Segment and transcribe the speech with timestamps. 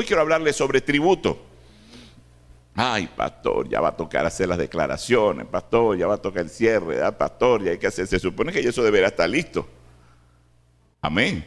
[0.00, 1.38] Hoy quiero hablarles sobre tributo.
[2.74, 6.48] Ay, pastor, ya va a tocar hacer las declaraciones, pastor, ya va a tocar el
[6.48, 7.18] cierre, ¿ah?
[7.18, 8.06] pastor, ya hay que hacer.
[8.06, 9.68] Se supone que eso deberá estar listo.
[11.02, 11.44] Amén.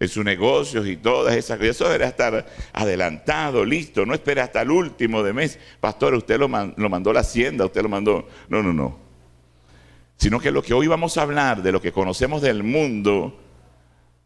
[0.00, 4.04] En sus negocios y todas esas cosas, eso deberá estar adelantado, listo.
[4.04, 5.56] No espere hasta el último de mes.
[5.78, 8.26] Pastor, usted lo, lo mandó la hacienda, usted lo mandó.
[8.48, 8.98] No, no, no.
[10.16, 13.38] Sino que lo que hoy vamos a hablar, de lo que conocemos del mundo,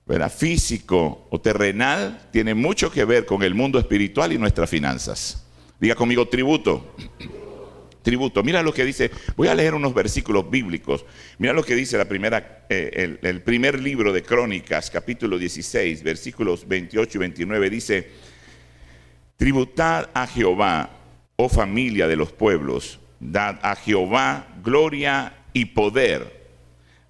[0.08, 0.32] ¿verdad?
[0.32, 5.46] físico o terrenal, tiene mucho que ver con el mundo espiritual y nuestras finanzas.
[5.78, 6.96] Diga conmigo tributo.
[8.02, 8.42] Tributo.
[8.42, 9.10] Mira lo que dice.
[9.36, 11.04] Voy a leer unos versículos bíblicos.
[11.36, 16.66] Mira lo que dice la primera, eh, el, primer libro de Crónicas, capítulo 16, versículos
[16.66, 17.70] 28 y 29.
[17.70, 18.10] Dice:
[19.36, 20.90] Tributad a Jehová,
[21.36, 26.37] oh familia de los pueblos, dad a Jehová gloria y poder.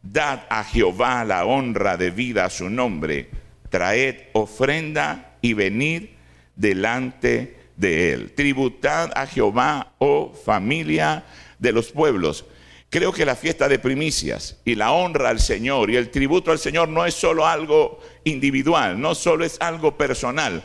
[0.02, 3.30] Dad a Jehová la honra debida a su nombre.
[3.70, 6.04] Traed ofrenda y venid
[6.56, 8.32] delante de él.
[8.32, 11.24] Tributad a Jehová, oh familia
[11.58, 12.44] de los pueblos.
[12.90, 16.58] Creo que la fiesta de primicias y la honra al Señor y el tributo al
[16.58, 20.62] Señor no es solo algo individual, no solo es algo personal.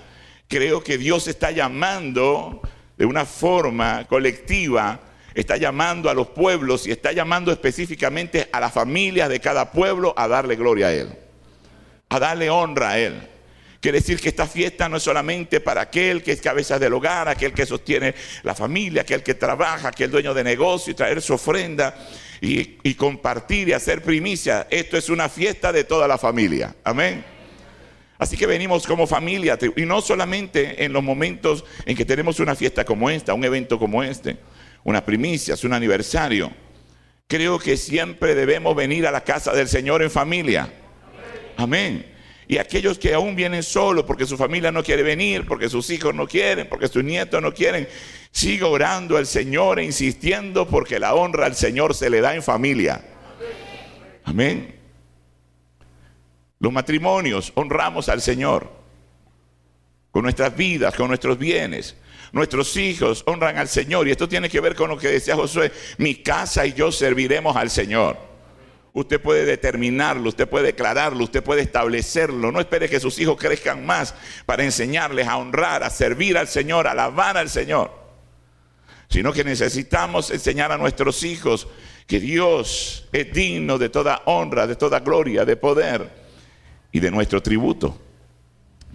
[0.47, 2.61] Creo que Dios está llamando
[2.97, 5.01] de una forma colectiva,
[5.33, 10.13] está llamando a los pueblos y está llamando específicamente a las familias de cada pueblo
[10.17, 11.09] a darle gloria a Él,
[12.09, 13.29] a darle honra a Él.
[13.79, 17.27] Quiere decir que esta fiesta no es solamente para aquel que es cabeza del hogar,
[17.27, 21.33] aquel que sostiene la familia, aquel que trabaja, aquel dueño de negocio y traer su
[21.33, 21.93] ofrenda
[22.39, 24.67] y, y compartir y hacer primicia.
[24.69, 26.73] Esto es una fiesta de toda la familia.
[26.85, 27.25] Amén.
[28.17, 32.55] Así que venimos como familia y no solamente en los momentos en que tenemos una
[32.55, 34.37] fiesta como esta, un evento como este,
[34.83, 36.51] una primicia, un aniversario.
[37.27, 40.71] Creo que siempre debemos venir a la casa del Señor en familia.
[41.57, 42.13] Amén.
[42.47, 46.13] Y aquellos que aún vienen solos porque su familia no quiere venir, porque sus hijos
[46.13, 47.87] no quieren, porque sus nietos no quieren,
[48.31, 52.43] siga orando al Señor e insistiendo porque la honra al Señor se le da en
[52.43, 53.03] familia.
[54.25, 54.75] Amén.
[56.59, 58.71] Los matrimonios honramos al Señor
[60.11, 61.95] con nuestras vidas, con nuestros bienes.
[62.33, 65.71] Nuestros hijos honran al Señor y esto tiene que ver con lo que decía Josué,
[65.99, 68.17] mi casa y yo serviremos al Señor.
[68.91, 72.51] Usted puede determinarlo, usted puede declararlo, usted puede establecerlo.
[72.51, 74.15] No espere que sus hijos crezcan más
[74.47, 77.91] para enseñarles a honrar, a servir al Señor, a alabar al Señor.
[79.09, 81.67] Sino que necesitamos enseñar a nuestros hijos
[82.07, 86.09] que Dios es digno de toda honra, de toda gloria, de poder
[86.91, 87.99] y de nuestro tributo.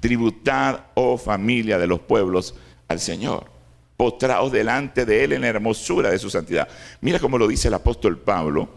[0.00, 2.54] Tributar, oh familia de los pueblos,
[2.88, 3.50] al Señor.
[3.96, 6.68] Postraos delante de Él en la hermosura de su santidad.
[7.00, 8.68] Mira cómo lo dice el apóstol Pablo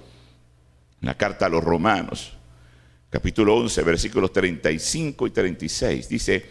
[1.02, 2.34] la carta a los romanos,
[3.10, 6.10] capítulo 11, versículos 35 y 36.
[6.10, 6.46] Dice,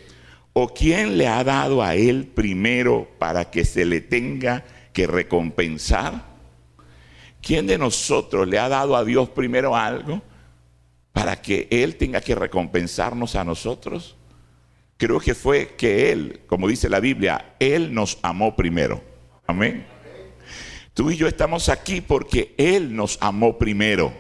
[0.53, 6.31] ¿o quién le ha dado a él primero para que se le tenga que recompensar?
[7.41, 10.21] ¿Quién de nosotros le ha dado a Dios primero algo
[11.13, 14.17] para que Él tenga que recompensarnos a nosotros?
[15.01, 19.03] Creo que fue que Él, como dice la Biblia, Él nos amó primero.
[19.47, 19.87] Amén.
[20.93, 24.13] Tú y yo estamos aquí porque Él nos amó primero.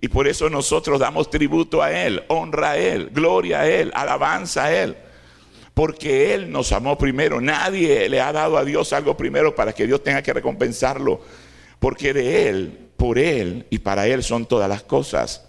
[0.00, 4.66] Y por eso nosotros damos tributo a Él, honra a Él, gloria a Él, alabanza
[4.66, 4.96] a Él.
[5.74, 7.40] Porque Él nos amó primero.
[7.40, 11.22] Nadie le ha dado a Dios algo primero para que Dios tenga que recompensarlo.
[11.80, 15.44] Porque de Él, por Él y para Él son todas las cosas.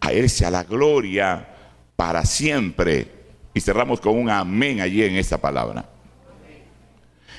[0.00, 1.48] A Él sea la gloria
[1.96, 3.20] para siempre.
[3.54, 5.88] Y cerramos con un amén allí en esa palabra.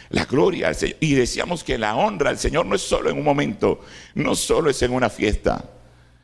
[0.09, 0.97] La gloria al Señor.
[0.99, 3.79] Y decíamos que la honra al Señor no es solo en un momento,
[4.15, 5.69] no solo es en una fiesta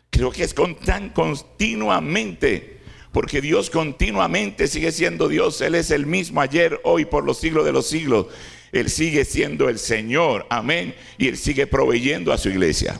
[0.10, 2.80] Creo que es con tan continuamente,
[3.12, 5.62] porque Dios continuamente sigue siendo Dios.
[5.62, 8.28] Él es el mismo ayer, hoy, por los siglos de los siglos.
[8.72, 13.00] Él sigue siendo el Señor, amén, y Él sigue proveyendo a su iglesia.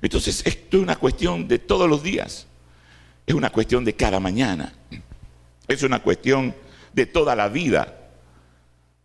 [0.00, 2.46] Entonces, esto es una cuestión de todos los días,
[3.32, 4.74] es una cuestión de cada mañana,
[5.66, 6.54] es una cuestión
[6.92, 8.10] de toda la vida,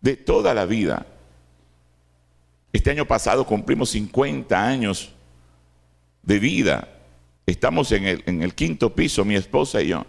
[0.01, 1.05] de toda la vida.
[2.73, 5.13] Este año pasado cumplimos 50 años
[6.23, 6.89] de vida.
[7.45, 10.05] Estamos en el, en el quinto piso, mi esposa y yo,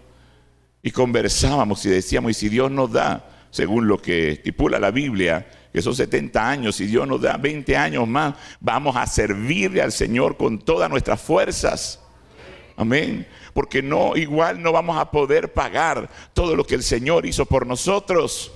[0.82, 5.46] y conversábamos y decíamos, y si Dios nos da, según lo que estipula la Biblia,
[5.72, 9.92] que son 70 años, y Dios nos da 20 años más, vamos a servirle al
[9.92, 12.00] Señor con todas nuestras fuerzas.
[12.78, 13.26] Amén.
[13.58, 17.66] Porque no, igual no vamos a poder pagar todo lo que el Señor hizo por
[17.66, 18.52] nosotros.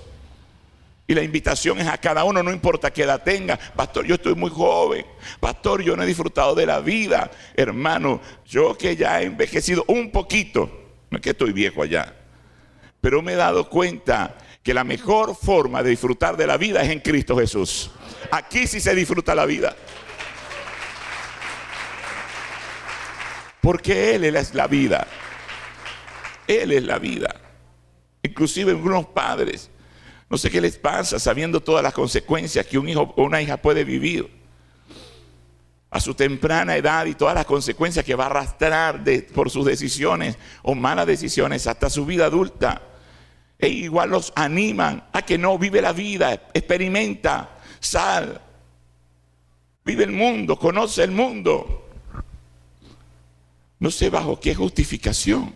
[1.05, 3.59] Y la invitación es a cada uno, no importa qué edad tenga.
[3.75, 5.05] Pastor, yo estoy muy joven.
[5.41, 7.29] Pastor, yo no he disfrutado de la vida.
[7.53, 10.71] Hermano, yo que ya he envejecido un poquito,
[11.09, 12.15] no es que estoy viejo allá,
[13.01, 16.89] pero me he dado cuenta que la mejor forma de disfrutar de la vida es
[16.89, 17.91] en Cristo Jesús.
[18.31, 19.75] Aquí sí se disfruta la vida.
[23.63, 25.07] Porque Él es la vida.
[26.45, 27.33] Él es la vida.
[28.21, 29.69] Inclusive algunos padres,
[30.29, 33.55] no sé qué les pasa sabiendo todas las consecuencias que un hijo o una hija
[33.55, 34.29] puede vivir
[35.89, 39.01] a su temprana edad y todas las consecuencias que va a arrastrar
[39.33, 42.81] por sus decisiones o malas decisiones hasta su vida adulta.
[43.57, 48.41] E igual los animan a que no vive la vida, experimenta, sal,
[49.85, 51.82] vive el mundo, conoce el mundo.
[53.83, 55.53] No sé bajo qué justificación.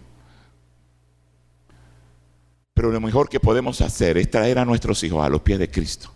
[2.74, 5.72] Pero lo mejor que podemos hacer es traer a nuestros hijos a los pies de
[5.72, 6.12] Cristo.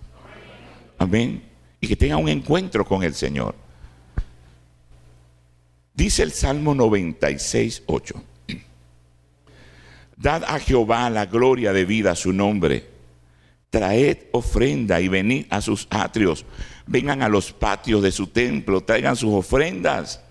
[0.98, 1.42] Amén.
[1.80, 3.56] Y que tengan un encuentro con el Señor.
[5.94, 8.24] Dice el Salmo 96, 8.
[10.18, 12.90] Dad a Jehová la gloria de vida a su nombre.
[13.70, 16.46] Traed ofrenda y venid a sus atrios.
[16.86, 20.22] Vengan a los patios de su templo, traigan sus ofrendas.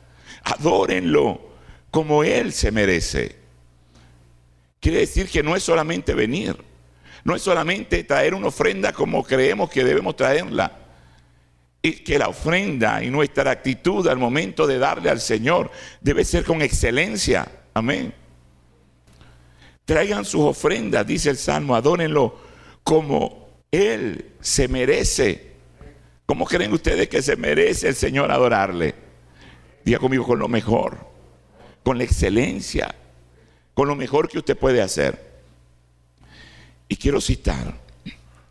[0.45, 1.49] Adórenlo
[1.91, 3.37] como Él se merece.
[4.81, 6.57] Quiere decir que no es solamente venir,
[7.25, 10.77] no es solamente traer una ofrenda como creemos que debemos traerla.
[11.83, 15.71] Y que la ofrenda y nuestra actitud al momento de darle al Señor
[16.03, 17.51] debe ser con excelencia.
[17.73, 18.13] Amén.
[19.87, 22.39] Traigan sus ofrendas, dice el Salmo, adórenlo
[22.85, 25.53] como Él se merece.
[26.27, 28.95] ¿Cómo creen ustedes que se merece el Señor adorarle?
[29.85, 31.10] Diga conmigo con lo mejor,
[31.83, 32.95] con la excelencia,
[33.75, 35.31] con lo mejor que usted puede hacer.
[36.89, 37.79] Y quiero citar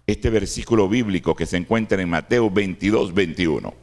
[0.08, 3.74] este versículo bíblico que se encuentra en Mateo 22, 21,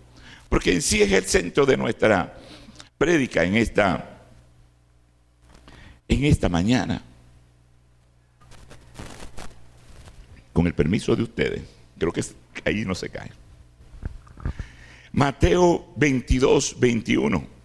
[0.48, 2.38] porque en sí es el centro de nuestra
[2.98, 4.20] prédica en esta,
[6.08, 7.02] en esta mañana.
[10.56, 11.60] con el permiso de ustedes,
[11.98, 12.24] creo que
[12.64, 13.30] ahí no se cae.
[15.12, 17.55] Mateo 22, 21.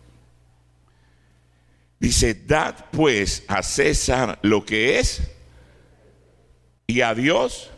[2.02, 5.22] Dice, dad pues a César lo que es
[6.88, 7.70] y a Dios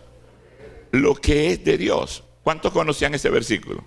[0.91, 2.23] lo que es de Dios.
[2.41, 3.83] ¿Cuántos conocían ese versículo?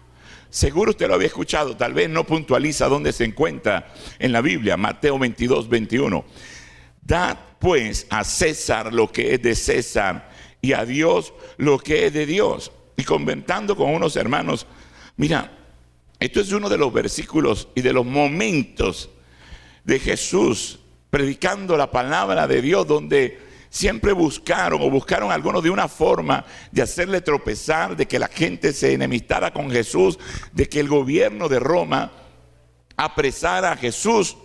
[0.51, 4.77] Seguro usted lo había escuchado, tal vez no puntualiza dónde se encuentra en la Biblia,
[4.77, 6.23] Mateo 22, 21.
[7.01, 10.31] Dad pues a César lo que es de César
[10.61, 12.73] y a Dios lo que es de Dios.
[12.95, 14.67] Y comentando con unos hermanos,
[15.17, 15.51] mira,
[16.21, 19.09] esto es uno de los versículos y de los momentos
[19.87, 23.41] de Jesús predicando la palabra de Dios donde
[23.71, 28.75] siempre buscaron o buscaron algunos de una forma de hacerle tropezar, de que la gente
[28.75, 30.19] se enemistara con Jesús,
[30.53, 32.13] de que el gobierno de Roma
[32.97, 34.37] apresara a Jesús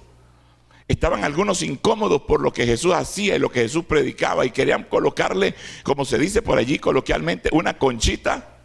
[0.92, 4.84] Estaban algunos incómodos por lo que Jesús hacía y lo que Jesús predicaba y querían
[4.84, 8.60] colocarle, como se dice por allí coloquialmente, una conchita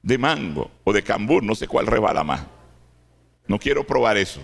[0.00, 2.46] de mango o de cambur, no sé cuál rebala más.
[3.48, 4.40] No quiero probar eso.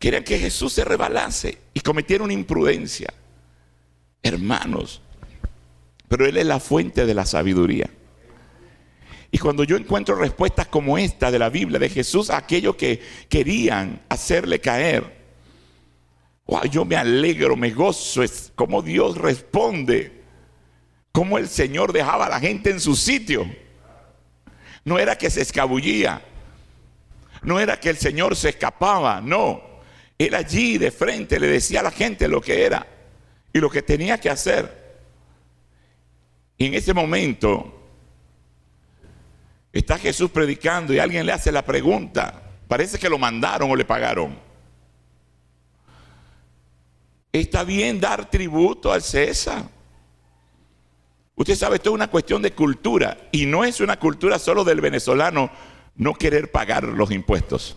[0.00, 3.12] Querían que Jesús se rebalase y cometiera una imprudencia.
[4.22, 5.02] Hermanos,
[6.08, 7.88] pero Él es la fuente de la sabiduría.
[9.30, 13.00] Y cuando yo encuentro respuestas como esta de la Biblia, de Jesús, a aquellos que
[13.28, 15.20] querían hacerle caer,
[16.70, 20.22] yo me alegro, me gozo, es como Dios responde,
[21.12, 23.46] como el Señor dejaba a la gente en su sitio.
[24.84, 26.22] No era que se escabullía,
[27.42, 29.69] no era que el Señor se escapaba, no.
[30.20, 32.86] Él allí de frente le decía a la gente lo que era
[33.52, 35.00] y lo que tenía que hacer.
[36.56, 37.80] Y en ese momento
[39.72, 42.42] Está Jesús predicando y alguien le hace la pregunta.
[42.66, 44.36] Parece que lo mandaron o le pagaron.
[47.32, 49.64] Está bien dar tributo al César.
[51.36, 54.80] Usted sabe, esto es una cuestión de cultura y no es una cultura solo del
[54.80, 55.50] venezolano
[55.94, 57.76] no querer pagar los impuestos.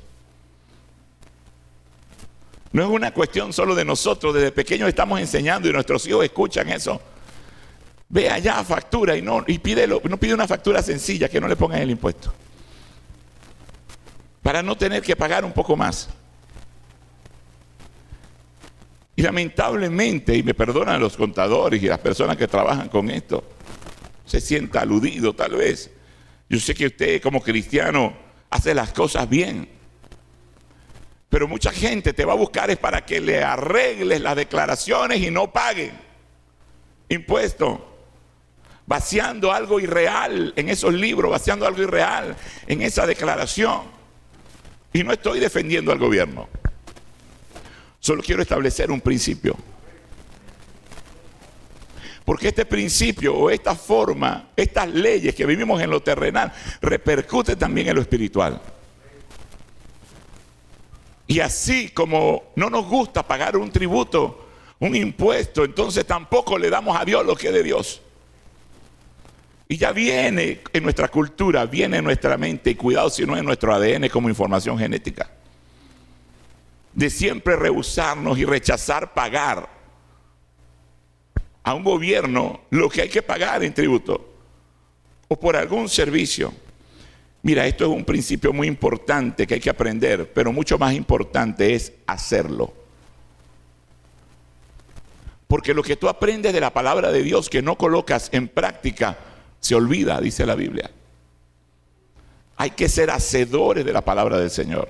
[2.74, 6.70] No es una cuestión solo de nosotros, desde pequeños estamos enseñando y nuestros hijos escuchan
[6.70, 7.00] eso.
[8.10, 9.62] Ve allá, factura y no, y
[10.10, 12.34] no pide una factura sencilla que no le pongan el impuesto.
[14.42, 16.10] Para no tener que pagar un poco más.
[19.16, 23.44] Y lamentablemente, y me perdonan los contadores y las personas que trabajan con esto,
[24.26, 25.92] se sienta aludido tal vez.
[26.50, 28.14] Yo sé que usted como cristiano
[28.50, 29.83] hace las cosas bien.
[31.34, 35.32] Pero mucha gente te va a buscar es para que le arregles las declaraciones y
[35.32, 36.00] no paguen
[37.10, 37.90] impuesto
[38.86, 42.36] vaciando algo irreal en esos libros, vaciando algo irreal
[42.68, 43.82] en esa declaración.
[44.94, 46.48] Y no estoy defendiendo al gobierno.
[48.00, 49.58] Solo quiero establecer un principio.
[52.26, 57.88] Porque este principio o esta forma, estas leyes que vivimos en lo terrenal, repercuten también
[57.88, 58.62] en lo espiritual.
[61.34, 66.96] Y así como no nos gusta pagar un tributo, un impuesto, entonces tampoco le damos
[66.96, 68.04] a Dios lo que es de Dios.
[69.68, 73.46] Y ya viene en nuestra cultura, viene en nuestra mente, y cuidado si no en
[73.46, 75.32] nuestro ADN como información genética,
[76.94, 79.68] de siempre rehusarnos y rechazar pagar
[81.64, 84.36] a un gobierno lo que hay que pagar en tributo
[85.30, 86.54] o por algún servicio.
[87.44, 91.76] Mira, esto es un principio muy importante que hay que aprender, pero mucho más importante
[91.76, 92.74] es hacerlo.
[95.46, 99.18] Porque lo que tú aprendes de la palabra de Dios que no colocas en práctica,
[99.60, 100.90] se olvida, dice la Biblia.
[102.56, 104.90] Hay que ser hacedores de la palabra del Señor.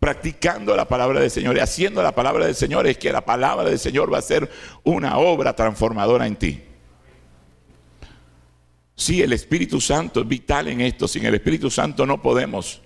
[0.00, 3.68] Practicando la palabra del Señor y haciendo la palabra del Señor es que la palabra
[3.68, 4.50] del Señor va a ser
[4.84, 6.62] una obra transformadora en ti.
[8.96, 11.08] Sí, el Espíritu Santo es vital en esto.
[11.08, 12.80] Sin el Espíritu Santo no podemos.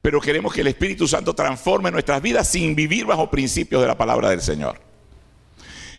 [0.00, 3.96] Pero queremos que el Espíritu Santo transforme nuestras vidas sin vivir bajo principios de la
[3.96, 4.80] palabra del Señor.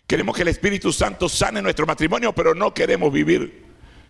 [0.06, 3.64] Queremos que el Espíritu Santo sane nuestro matrimonio, pero no queremos vivir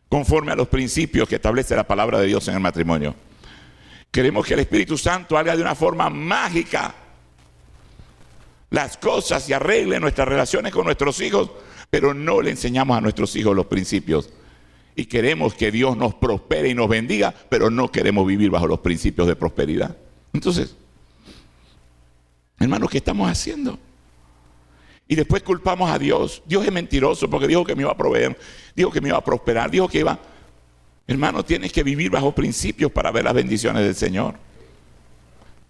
[0.08, 3.14] conforme a los principios que establece la palabra de Dios en el matrimonio.
[4.11, 6.94] Queremos que el Espíritu Santo haga de una forma mágica
[8.70, 11.50] las cosas y arregle nuestras relaciones con nuestros hijos,
[11.90, 14.31] pero no le enseñamos a nuestros hijos los principios.
[14.95, 18.81] Y queremos que Dios nos prospere y nos bendiga, pero no queremos vivir bajo los
[18.81, 19.97] principios de prosperidad.
[20.33, 20.75] Entonces,
[22.59, 23.78] hermanos, ¿qué estamos haciendo?
[25.09, 26.43] Y después culpamos a Dios.
[26.47, 28.37] Dios es mentiroso porque dijo que me iba a proveer,
[28.75, 30.19] dijo que me iba a prosperar, dijo que iba...
[31.09, 34.35] Hermano, tienes que vivir bajo principios para ver las bendiciones del Señor.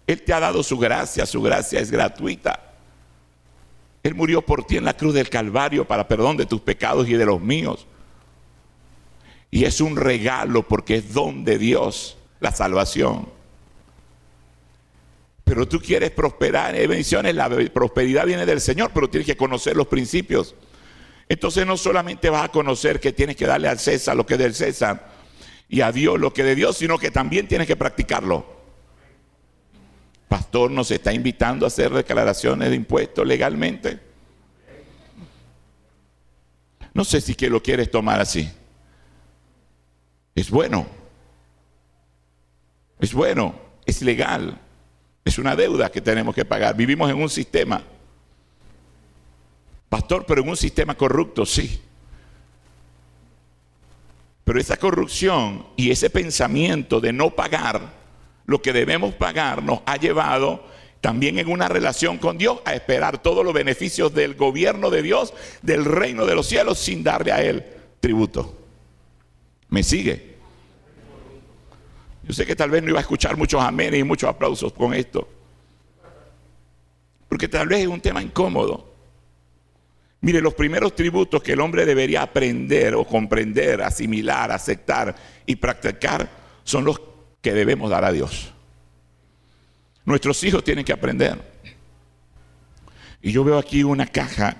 [0.07, 2.66] Él te ha dado su gracia, su gracia es gratuita.
[4.07, 7.13] Él murió por ti en la cruz del Calvario para perdón de tus pecados y
[7.13, 7.87] de los míos.
[9.51, 13.37] Y es un regalo porque es don de Dios la salvación
[15.47, 19.77] pero tú quieres prosperar, hay bendiciones, la prosperidad viene del Señor, pero tienes que conocer
[19.77, 20.53] los principios.
[21.29, 24.39] Entonces no solamente vas a conocer que tienes que darle al César lo que es
[24.39, 25.07] del César
[25.69, 28.56] y a Dios lo que es de Dios, sino que también tienes que practicarlo.
[30.27, 33.99] Pastor nos está invitando a hacer declaraciones de impuestos legalmente.
[36.93, 38.49] No sé si lo quieres tomar así.
[40.35, 40.85] Es bueno.
[42.99, 43.55] Es bueno.
[43.85, 44.59] Es legal.
[45.23, 46.75] Es una deuda que tenemos que pagar.
[46.75, 47.81] Vivimos en un sistema.
[49.89, 51.81] Pastor, pero en un sistema corrupto, sí.
[54.43, 57.93] Pero esa corrupción y ese pensamiento de no pagar
[58.47, 60.63] lo que debemos pagar nos ha llevado
[61.01, 65.33] también en una relación con Dios a esperar todos los beneficios del gobierno de Dios,
[65.61, 67.63] del reino de los cielos, sin darle a Él
[67.99, 68.57] tributo.
[69.69, 70.37] ¿Me sigue?
[72.23, 74.93] Yo sé que tal vez no iba a escuchar muchos amenes y muchos aplausos con
[74.93, 75.27] esto.
[77.29, 78.93] Porque tal vez es un tema incómodo.
[80.21, 86.29] Mire, los primeros tributos que el hombre debería aprender o comprender, asimilar, aceptar y practicar
[86.63, 86.99] son los
[87.41, 88.51] que debemos dar a Dios.
[90.05, 91.39] Nuestros hijos tienen que aprender.
[93.21, 94.55] Y yo veo aquí una caja,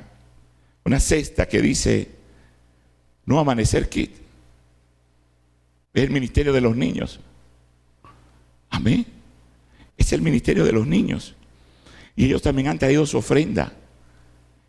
[0.84, 2.10] una cesta que dice,
[3.26, 4.12] no amanecer kit.
[5.94, 7.20] Es el ministerio de los niños.
[8.70, 9.06] Amén.
[9.98, 11.36] Es el ministerio de los niños.
[12.16, 13.74] Y ellos también han traído su ofrenda.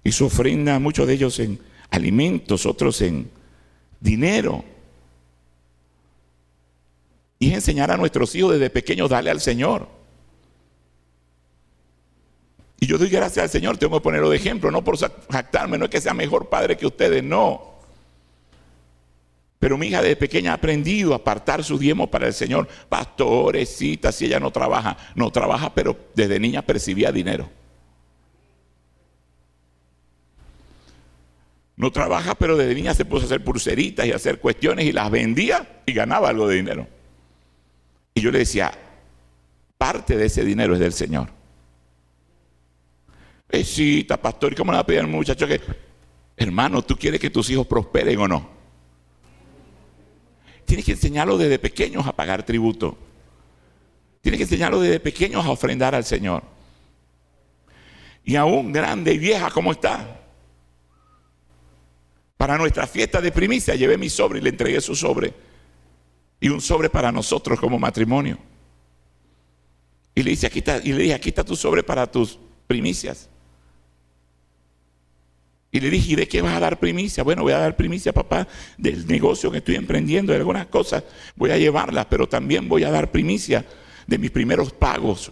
[0.04, 1.58] Y su ofrenda, muchos de ellos en
[1.90, 3.30] alimentos, otros en
[4.00, 4.64] dinero.
[7.38, 9.88] Y es enseñar a nuestros hijos desde pequeños darle al Señor.
[12.80, 15.86] Y yo doy gracias al Señor, tengo que ponerlo de ejemplo, no por jactarme, no
[15.86, 17.78] es que sea mejor padre que ustedes, no.
[19.58, 22.68] Pero mi hija desde pequeña ha aprendido a apartar su diezmo para el Señor.
[22.88, 27.50] Pastorecita, si ella no trabaja, no trabaja, pero desde niña percibía dinero.
[31.74, 34.92] No trabaja, pero desde niña se puso a hacer pulseritas y a hacer cuestiones y
[34.92, 36.86] las vendía y ganaba algo de dinero.
[38.18, 38.72] Y yo le decía,
[39.78, 41.28] parte de ese dinero es del Señor.
[43.48, 45.60] Besita, pastor, ¿y cómo le va a pedir al muchacho que,
[46.36, 48.50] hermano, tú quieres que tus hijos prosperen o no?
[50.64, 52.98] Tienes que enseñarlo desde pequeños a pagar tributo.
[54.20, 56.42] Tienes que enseñarlo desde pequeños a ofrendar al Señor.
[58.24, 60.22] Y aún grande y vieja como está.
[62.36, 65.32] Para nuestra fiesta de primicia llevé mi sobre y le entregué su sobre.
[66.40, 68.38] Y un sobre para nosotros como matrimonio.
[70.14, 73.28] Y le, aquí y le dije, aquí está tu sobre para tus primicias.
[75.70, 77.22] Y le dije, ¿y de qué vas a dar primicia?
[77.22, 81.04] Bueno, voy a dar primicia, papá, del negocio que estoy emprendiendo, de algunas cosas.
[81.36, 83.66] Voy a llevarlas, pero también voy a dar primicia
[84.06, 85.30] de mis primeros pagos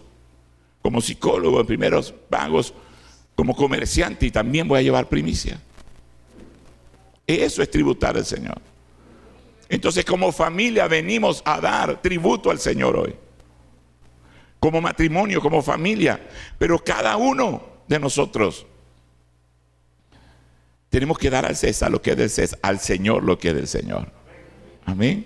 [0.81, 2.73] como psicólogo, primeros pagos
[3.35, 5.59] como comerciante y también voy a llevar primicia.
[7.25, 8.61] Eso es tributar al Señor.
[9.69, 13.15] Entonces como familia venimos a dar tributo al Señor hoy.
[14.59, 16.19] Como matrimonio, como familia.
[16.57, 18.65] Pero cada uno de nosotros
[20.89, 23.55] tenemos que dar al César lo que es del César, al Señor lo que es
[23.55, 24.11] del Señor.
[24.85, 25.25] Amén.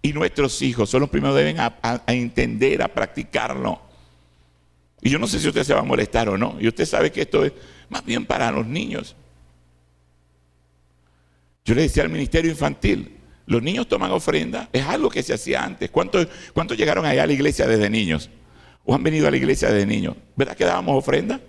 [0.00, 3.82] Y nuestros hijos son los primeros deben a, a entender, a practicarlo.
[5.02, 6.56] Y yo no sé si usted se va a molestar o no.
[6.60, 7.52] Y usted sabe que esto es
[7.88, 9.16] más bien para los niños.
[11.64, 13.17] Yo le decía al ministerio infantil,
[13.48, 15.90] los niños toman ofrenda, es algo que se hacía antes.
[15.90, 18.28] ¿Cuántos, ¿Cuántos llegaron allá a la iglesia desde niños?
[18.84, 20.16] ¿O han venido a la iglesia desde niños?
[20.36, 21.40] ¿Verdad que dábamos ofrenda?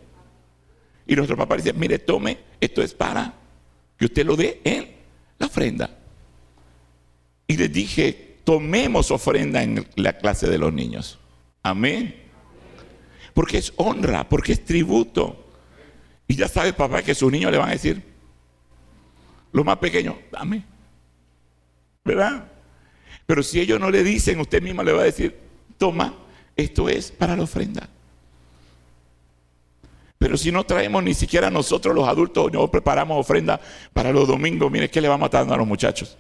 [1.06, 3.34] Y nuestro papá dice, mire, tome, esto es para
[3.98, 4.88] que usted lo dé en
[5.39, 5.89] la ofrenda.
[7.46, 11.20] Y les dije, tomemos ofrenda en la clase de los niños.
[11.63, 12.15] Amén.
[13.34, 15.51] Porque es honra, porque es tributo.
[16.29, 18.01] Y ya sabe papá que sus niños le van a decir,
[19.51, 20.78] lo más pequeño, dame.
[22.03, 22.46] ¿Verdad?
[23.25, 25.38] Pero si ellos no le dicen, usted mismo le va a decir,
[25.77, 26.13] toma,
[26.56, 27.88] esto es para la ofrenda.
[30.18, 33.60] Pero si no traemos ni siquiera nosotros los adultos, no preparamos ofrenda
[33.94, 36.18] para los domingos, mire, ¿qué le vamos dando a los muchachos?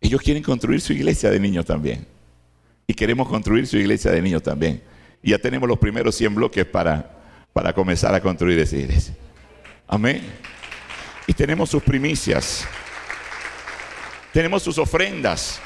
[0.00, 2.06] Ellos quieren construir su iglesia de niños también.
[2.86, 4.82] Y queremos construir su iglesia de niños también.
[5.22, 7.22] Y ya tenemos los primeros 100 bloques para,
[7.52, 9.14] para comenzar a construir esa iglesia.
[9.86, 10.22] Amén.
[11.26, 12.66] Y tenemos sus primicias.
[14.32, 15.60] Tenemos sus ofrendas.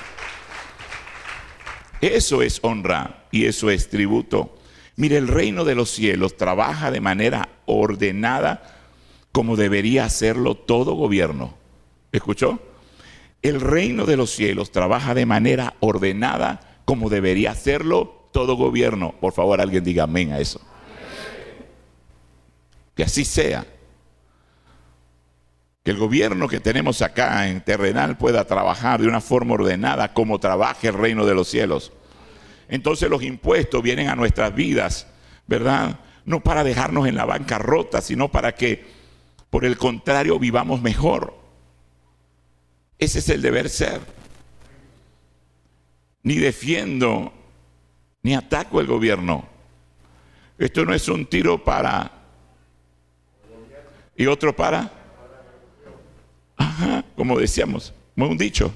[2.01, 4.59] Eso es honra y eso es tributo.
[4.97, 8.75] Mire, el reino de los cielos trabaja de manera ordenada
[9.33, 11.55] como debería hacerlo todo gobierno.
[12.13, 12.59] ¿Escuchó?
[13.43, 19.15] El reino de los cielos trabaja de manera ordenada como debería hacerlo todo gobierno.
[19.21, 20.61] Por favor, alguien diga amén a eso.
[22.95, 23.67] Que así sea.
[25.87, 30.41] Que el gobierno que tenemos acá en terrenal pueda trabajar de una forma ordenada como
[30.41, 31.93] trabaja el reino de los cielos.
[32.69, 35.07] Entonces los impuestos vienen a nuestras vidas,
[35.47, 36.01] ¿verdad?
[36.25, 38.85] No para dejarnos en la bancarrota, sino para que,
[39.49, 41.39] por el contrario, vivamos mejor.
[42.99, 44.01] Ese es el deber ser.
[46.25, 47.33] Ni defiendo,
[48.23, 49.47] ni ataco el gobierno.
[50.59, 52.11] Esto no es un tiro para...
[54.17, 54.96] ¿Y otro para?
[57.17, 58.75] Como decíamos, como un dicho.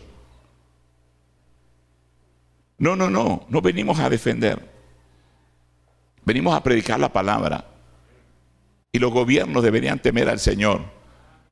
[2.78, 4.58] No, no, no, no venimos a defender.
[6.24, 7.66] Venimos a predicar la palabra.
[8.90, 10.80] Y los gobiernos deberían temer al Señor.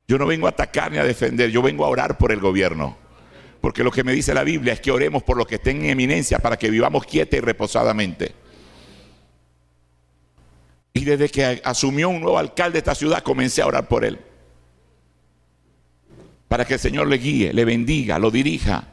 [0.07, 2.97] Yo no vengo a atacar ni a defender, yo vengo a orar por el gobierno.
[3.61, 5.91] Porque lo que me dice la Biblia es que oremos por los que estén en
[5.91, 8.33] eminencia para que vivamos quieta y reposadamente.
[10.93, 14.19] Y desde que asumió un nuevo alcalde de esta ciudad, comencé a orar por él
[16.49, 18.87] para que el Señor le guíe, le bendiga, lo dirija.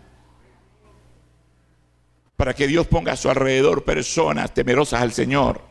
[2.36, 5.62] Para que Dios ponga a su alrededor personas temerosas al Señor.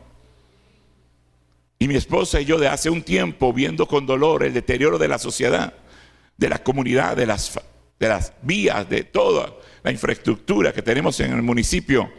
[1.78, 5.06] Y mi esposa y yo de hace un tiempo viendo con dolor el deterioro de
[5.06, 5.74] la sociedad,
[6.36, 7.60] de la comunidad, de las,
[8.00, 12.10] de las vías, de toda la infraestructura que tenemos en el municipio,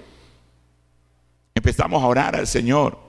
[1.53, 3.07] empezamos a orar al Señor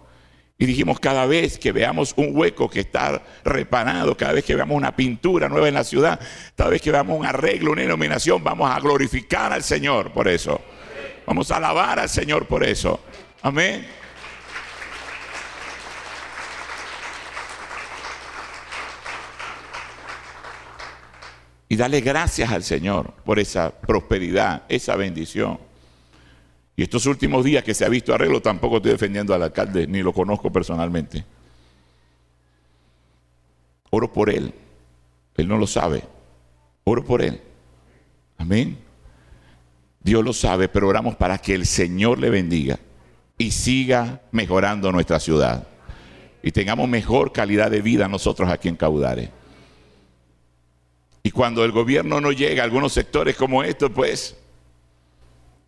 [0.60, 4.76] y dijimos, cada vez que veamos un hueco que está reparado, cada vez que veamos
[4.76, 6.18] una pintura nueva en la ciudad,
[6.56, 10.60] cada vez que veamos un arreglo, una iluminación, vamos a glorificar al Señor por eso.
[11.26, 12.98] Vamos a alabar al Señor por eso.
[13.40, 13.86] Amén.
[21.68, 25.67] Y darle gracias al Señor por esa prosperidad, esa bendición.
[26.78, 30.00] Y estos últimos días que se ha visto arreglo, tampoco estoy defendiendo al alcalde, ni
[30.00, 31.24] lo conozco personalmente.
[33.90, 34.54] Oro por él.
[35.36, 36.04] Él no lo sabe.
[36.84, 37.40] Oro por él.
[38.36, 38.78] Amén.
[40.04, 42.78] Dios lo sabe, pero oramos para que el Señor le bendiga
[43.36, 45.66] y siga mejorando nuestra ciudad.
[46.44, 49.32] Y tengamos mejor calidad de vida nosotros aquí en Caudare.
[51.24, 54.36] Y cuando el gobierno no llega a algunos sectores como estos, pues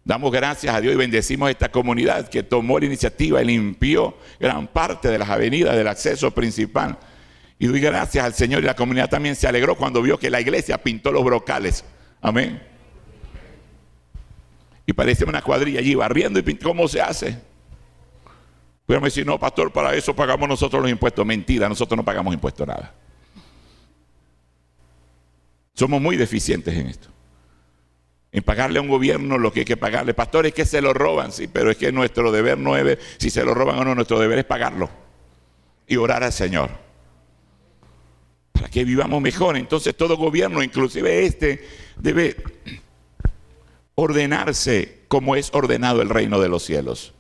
[0.05, 4.17] Damos gracias a Dios y bendecimos a esta comunidad que tomó la iniciativa y limpió
[4.39, 6.99] gran parte de las avenidas del acceso principal.
[7.59, 10.41] Y doy gracias al Señor y la comunidad también se alegró cuando vio que la
[10.41, 11.85] iglesia pintó los brocales.
[12.23, 12.63] Amén.
[14.87, 16.71] Y parece una cuadrilla allí barriendo y pintando.
[16.71, 17.39] ¿Cómo se hace?
[18.87, 21.25] Podríamos decir, no, pastor, para eso pagamos nosotros los impuestos.
[21.27, 22.95] Mentira, nosotros no pagamos impuestos nada.
[25.75, 27.10] Somos muy deficientes en esto.
[28.33, 30.15] En pagarle a un gobierno lo que hay que pagarle.
[30.15, 33.29] Pastor, es que se lo roban, sí, pero es que nuestro deber no es si
[33.29, 34.89] se lo roban o no, nuestro deber es pagarlo
[35.91, 36.71] y orar al Señor.
[38.53, 39.57] Para que vivamos mejor.
[39.57, 41.67] Entonces todo gobierno, inclusive este,
[41.97, 42.37] debe
[43.97, 47.13] ordenarse como es ordenado el reino de los cielos.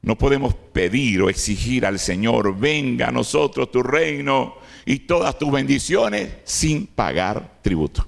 [0.00, 5.52] No podemos pedir o exigir al Señor, venga a nosotros tu reino y todas tus
[5.52, 8.06] bendiciones sin pagar tributo.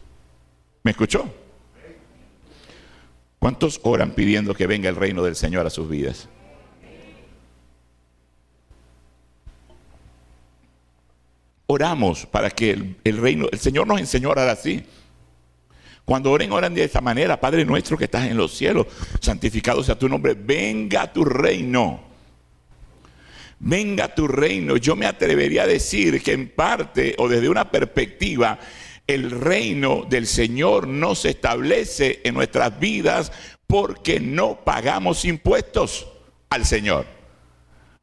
[0.83, 1.29] ¿Me escuchó?
[3.41, 6.29] ¿Cuántos oran pidiendo que venga el reino del Señor a sus vidas?
[11.67, 14.85] Oramos para que el, reino, el Señor nos enseñó a orar así.
[16.05, 18.87] Cuando oren, oran de esta manera, Padre nuestro que estás en los cielos,
[19.21, 22.03] santificado sea tu nombre, venga tu reino.
[23.59, 24.77] Venga tu reino.
[24.77, 28.59] Yo me atrevería a decir que en parte o desde una perspectiva,
[29.15, 33.33] el reino del Señor no se establece en nuestras vidas
[33.67, 36.09] porque no pagamos impuestos
[36.49, 37.07] al Señor,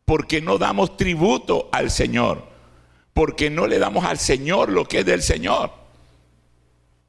[0.05, 2.47] porque no damos tributo al Señor,
[3.13, 5.71] porque no le damos al Señor lo que es del Señor.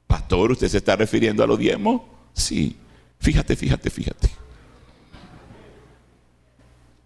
[0.07, 2.03] Pastor, ¿usted se está refiriendo a los diezmos?
[2.33, 2.77] Sí,
[3.21, 4.29] fíjate, fíjate, fíjate.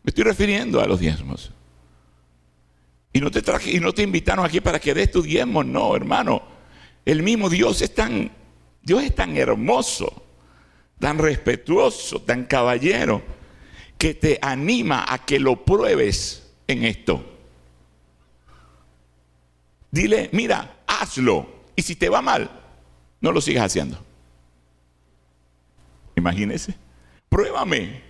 [0.02, 1.52] Me estoy refiriendo a los diezmos.
[3.12, 5.94] Y no te, traje, y no te invitaron aquí para que des tu diezmo, no,
[5.94, 6.51] hermano.
[7.04, 8.30] El mismo Dios es tan,
[8.82, 10.24] Dios es tan hermoso,
[10.98, 13.22] tan respetuoso, tan caballero,
[13.98, 17.24] que te anima a que lo pruebes en esto.
[19.90, 21.62] Dile, mira, hazlo.
[21.76, 22.50] Y si te va mal,
[23.20, 23.98] no lo sigas haciendo.
[26.16, 26.74] Imagínese.
[27.28, 28.02] Pruébame.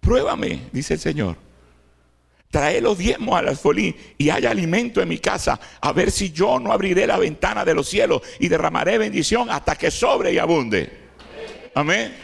[0.00, 1.44] Pruébame, dice el Señor
[2.54, 6.30] trae los diezmos a las folín y haya alimento en mi casa, a ver si
[6.30, 10.38] yo no abriré la ventana de los cielos y derramaré bendición hasta que sobre y
[10.38, 10.88] abunde.
[11.74, 12.14] Amén.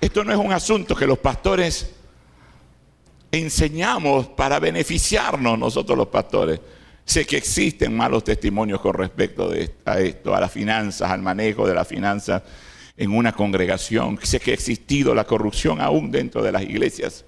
[0.00, 1.96] Esto no es un asunto que los pastores
[3.32, 6.60] enseñamos para beneficiarnos nosotros los pastores.
[7.04, 9.50] Sé que existen malos testimonios con respecto
[9.84, 12.40] a esto, a las finanzas, al manejo de las finanzas
[13.02, 14.16] en una congregación.
[14.22, 17.24] Sé que ha existido la corrupción aún dentro de las iglesias,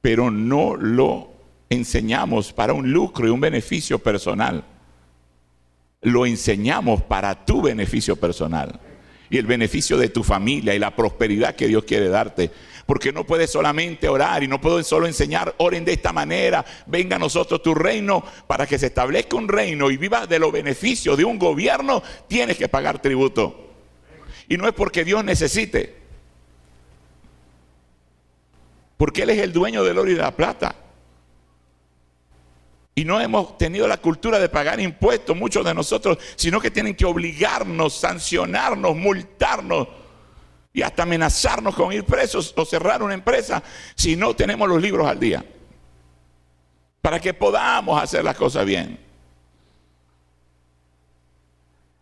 [0.00, 1.32] pero no lo
[1.68, 4.62] enseñamos para un lucro y un beneficio personal.
[6.02, 8.78] Lo enseñamos para tu beneficio personal
[9.30, 12.52] y el beneficio de tu familia y la prosperidad que Dios quiere darte.
[12.86, 17.16] Porque no puedes solamente orar y no puedo solo enseñar, oren de esta manera, venga
[17.16, 21.18] a nosotros tu reino, para que se establezca un reino y vivas de los beneficios
[21.18, 23.67] de un gobierno, tienes que pagar tributo.
[24.48, 25.96] Y no es porque Dios necesite.
[28.96, 30.74] Porque Él es el dueño del oro y de la plata.
[32.94, 36.96] Y no hemos tenido la cultura de pagar impuestos, muchos de nosotros, sino que tienen
[36.96, 39.86] que obligarnos, sancionarnos, multarnos
[40.72, 43.62] y hasta amenazarnos con ir presos o cerrar una empresa
[43.94, 45.44] si no tenemos los libros al día.
[47.00, 49.07] Para que podamos hacer las cosas bien.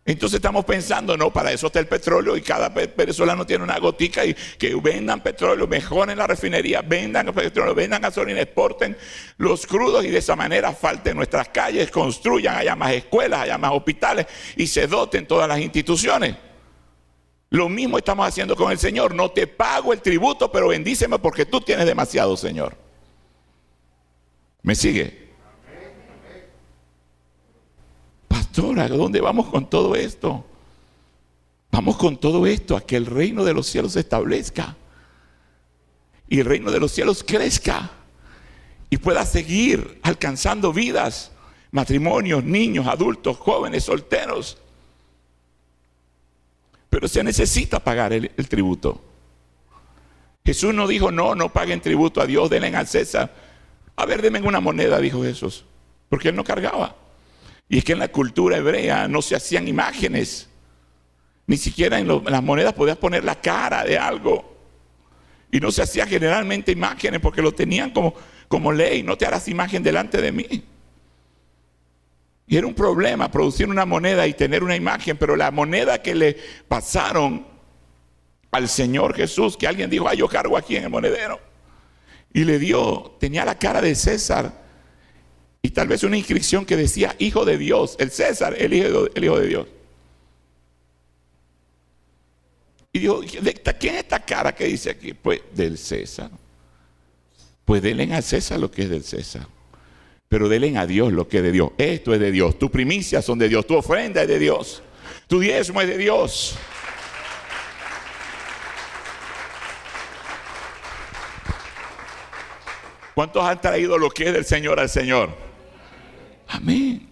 [0.07, 4.23] Entonces estamos pensando, no, para eso está el petróleo y cada venezolano tiene una gotica
[4.23, 8.95] y que vendan petróleo, mejoren la refinería, vendan petróleo, vendan gasolina, exporten
[9.37, 13.73] los crudos y de esa manera falten nuestras calles, construyan, haya más escuelas, haya más
[13.73, 16.37] hospitales y se doten todas las instituciones.
[17.49, 19.13] Lo mismo estamos haciendo con el Señor.
[19.13, 22.77] No te pago el tributo, pero bendíceme porque tú tienes demasiado, Señor.
[24.61, 25.26] ¿Me sigue?
[28.57, 30.43] ¿A dónde vamos con todo esto?
[31.71, 34.75] Vamos con todo esto a que el reino de los cielos se establezca
[36.27, 37.91] y el reino de los cielos crezca
[38.89, 41.31] y pueda seguir alcanzando vidas,
[41.71, 44.57] matrimonios, niños, adultos, jóvenes, solteros.
[46.89, 49.01] Pero se necesita pagar el, tributo.
[50.43, 53.33] Jesús no dijo, no, no paguen tributo a Dios, denle al César.
[53.95, 55.65] A ver, denme una moneda, dijo Jesús,
[56.09, 56.95] porque él no cargaba.
[57.69, 60.49] Y es que en la cultura hebrea no se hacían imágenes.
[61.45, 64.55] Ni siquiera en, las monedas podías poner la cara de algo.
[65.51, 68.13] Y no se hacía generalmente imágenes porque lo tenían como,
[68.47, 69.03] como ley.
[69.03, 70.65] No te harás imagen delante de mí.
[72.47, 76.15] Y era un problema producir una moneda y tener una imagen, pero la moneda que
[76.15, 77.45] le pasaron
[78.51, 81.41] al Señor Jesús, que alguien dijo, ah, yo cargo aquí en el monedero,
[82.33, 84.66] y le dio, tenía la cara de César
[85.67, 89.23] y tal vez una inscripción que decía Hijo de Dios, el César, el Hijo, el
[89.25, 89.67] hijo de Dios.
[92.93, 95.11] Y dijo, ¿quién es esta cara que dice aquí?
[95.11, 96.31] Pues del César.
[97.65, 99.45] Pues denle al César lo que es del César.
[100.29, 101.71] Pero denle a Dios lo que es de Dios.
[101.77, 102.57] Esto es de Dios.
[102.57, 103.67] Tu primicia son de Dios.
[103.67, 104.81] Tu ofrenda es de Dios.
[105.27, 106.55] Tu diezmo es de Dios.
[113.13, 115.46] ¿Cuántos han traído lo que es del Señor al Señor?
[116.47, 117.07] Amén.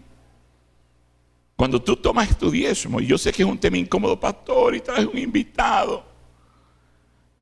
[1.55, 4.81] Cuando tú tomas tu diezmo, y yo sé que es un tema incómodo, pastor, y
[4.81, 6.05] traes un invitado.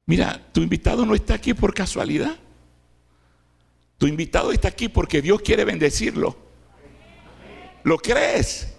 [0.06, 2.38] Mira, tu invitado no está aquí por casualidad.
[3.97, 6.36] Tu invitado está aquí porque Dios quiere bendecirlo.
[7.84, 8.73] ¿Lo crees?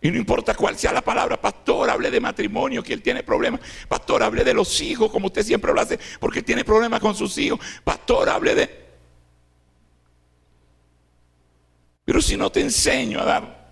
[0.00, 3.60] Y no importa cuál sea la palabra, pastor, hable de matrimonio, que él tiene problemas.
[3.88, 7.36] Pastor, hable de los hijos, como usted siempre lo hace, porque tiene problemas con sus
[7.38, 7.58] hijos.
[7.82, 8.87] Pastor, hable de...
[12.08, 13.68] Pero si no te enseño a dar...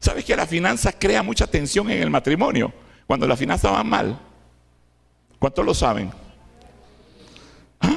[0.00, 2.74] ¿Sabes que la finanza crea mucha tensión en el matrimonio?
[3.06, 4.18] Cuando la finanza va mal.
[5.38, 6.10] ¿Cuántos lo saben?
[7.78, 7.96] ¿Ah?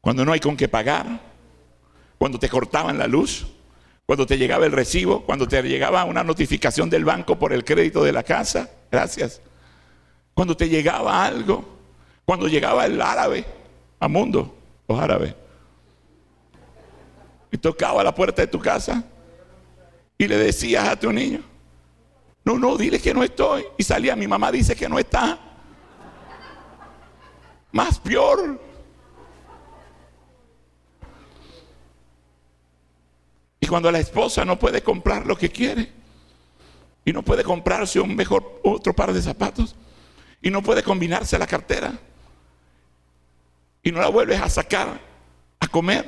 [0.00, 1.18] Cuando no hay con qué pagar
[2.16, 3.44] cuando te cortaban la luz,
[4.06, 8.04] cuando te llegaba el recibo, cuando te llegaba una notificación del banco por el crédito
[8.04, 9.40] de la casa, gracias.
[10.32, 11.76] Cuando te llegaba algo,
[12.24, 13.44] cuando llegaba el árabe
[13.98, 14.55] a mundo,
[14.88, 15.34] los árabes,
[17.50, 19.04] y tocaba la puerta de tu casa
[20.18, 21.42] y le decías a tu niño,
[22.44, 23.64] no, no, dile que no estoy.
[23.76, 25.38] Y salía, mi mamá dice que no está.
[27.72, 28.60] Más peor.
[33.58, 35.92] Y cuando la esposa no puede comprar lo que quiere,
[37.04, 39.74] y no puede comprarse un mejor otro par de zapatos,
[40.40, 41.98] y no puede combinarse la cartera,
[43.86, 45.00] y no la vuelves a sacar
[45.60, 46.04] a comer,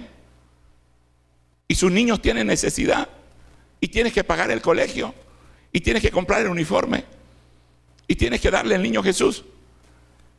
[1.68, 3.08] y sus niños tienen necesidad,
[3.80, 5.14] y tienes que pagar el colegio,
[5.72, 7.04] y tienes que comprar el uniforme,
[8.08, 9.44] y tienes que darle al niño Jesús,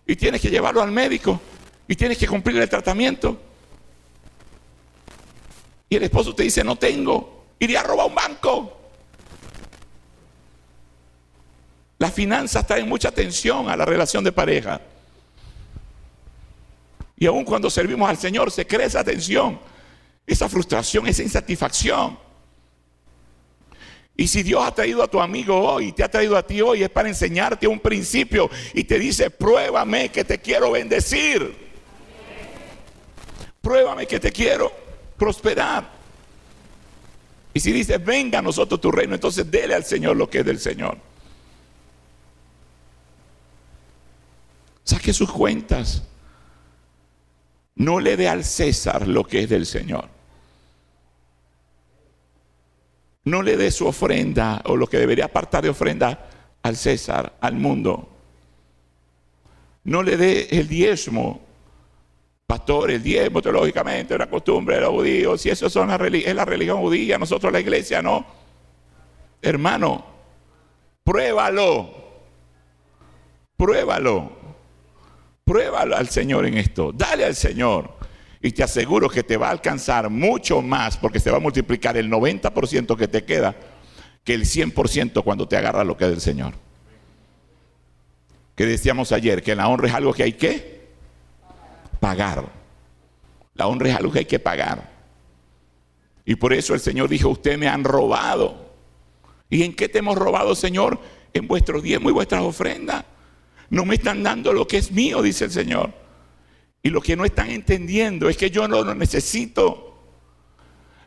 [0.05, 1.39] y tienes que llevarlo al médico,
[1.87, 3.39] y tienes que cumplir el tratamiento,
[5.87, 8.77] y el esposo te dice, no tengo, iría a robar un banco.
[11.99, 14.81] Las finanzas traen mucha atención a la relación de pareja.
[17.19, 19.59] Y aun cuando servimos al Señor se crea esa tensión,
[20.25, 22.17] esa frustración, esa insatisfacción.
[24.15, 26.83] Y si Dios ha traído a tu amigo hoy, te ha traído a ti hoy,
[26.83, 31.69] es para enseñarte un principio y te dice, pruébame que te quiero bendecir.
[33.61, 34.71] Pruébame que te quiero
[35.17, 35.89] prosperar.
[37.53, 40.45] Y si dice, venga a nosotros tu reino, entonces dele al Señor lo que es
[40.45, 40.97] del Señor.
[44.85, 46.03] Saque sus cuentas.
[47.79, 50.07] No le dé al César lo que es del Señor.
[53.25, 56.29] No le dé su ofrenda o lo que debería apartar de ofrenda
[56.61, 58.07] al César, al mundo.
[59.83, 61.49] No le dé el diezmo
[62.49, 65.39] Pastor, el diezmo teológicamente una costumbre de los judíos.
[65.39, 68.25] Si eso son la es la religión judía, nosotros la iglesia no.
[69.39, 70.03] Hermano,
[71.03, 71.93] pruébalo.
[73.55, 74.38] Pruébalo.
[75.49, 76.91] Pruébalo al Señor en esto.
[76.93, 77.95] Dale al Señor.
[78.39, 81.97] Y te aseguro que te va a alcanzar mucho más porque se va a multiplicar
[81.97, 83.55] el 90% que te queda
[84.23, 86.53] que el 100% cuando te agarra lo que es del Señor.
[88.53, 90.87] Que decíamos ayer, que la honra es algo que hay que
[91.99, 92.45] pagar.
[93.55, 94.87] La honra es algo que hay que pagar.
[96.25, 98.69] Y por eso el Señor dijo, ustedes me han robado.
[99.49, 100.99] ¿Y en qué te hemos robado, Señor?
[101.33, 103.03] En vuestro diezmo y vuestras ofrendas.
[103.69, 105.93] No me están dando lo que es mío, dice el Señor.
[106.81, 109.85] Y lo que no están entendiendo es que yo no lo necesito.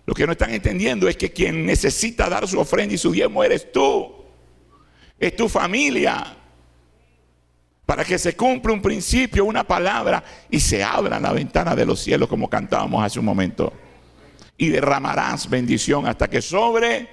[0.05, 3.42] Lo que no están entendiendo es que quien necesita dar su ofrenda y su diezmo
[3.42, 4.12] eres tú.
[5.18, 6.37] Es tu familia
[7.87, 12.01] para que se cumpla un principio, una palabra y se abra la ventana de los
[12.01, 13.72] cielos como cantábamos hace un momento.
[14.57, 17.09] Y derramarás bendición hasta que sobre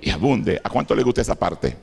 [0.00, 0.60] y abunde.
[0.62, 1.76] ¿A cuánto le gusta esa parte?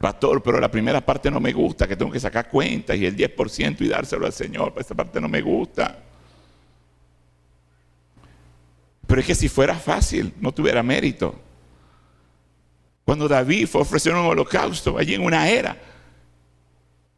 [0.00, 3.16] Pastor, pero la primera parte no me gusta, que tengo que sacar cuentas y el
[3.16, 4.74] 10% y dárselo al Señor.
[4.78, 5.98] Esta parte no me gusta.
[9.06, 11.34] Pero es que si fuera fácil, no tuviera mérito.
[13.04, 15.76] Cuando David fue a ofrecer un holocausto allí en una era,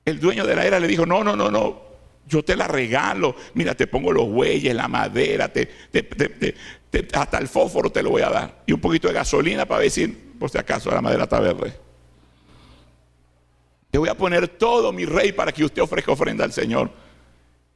[0.05, 1.83] el dueño de la era le dijo, no, no, no, no,
[2.27, 5.53] yo te la regalo, mira, te pongo los bueyes, la madera,
[7.13, 8.63] hasta el fósforo te lo voy a dar.
[8.67, 11.90] Y un poquito de gasolina para decir, por si acaso la madera está verde.
[13.91, 16.91] Te voy a poner todo, mi rey, para que usted ofrezca ofrenda al Señor.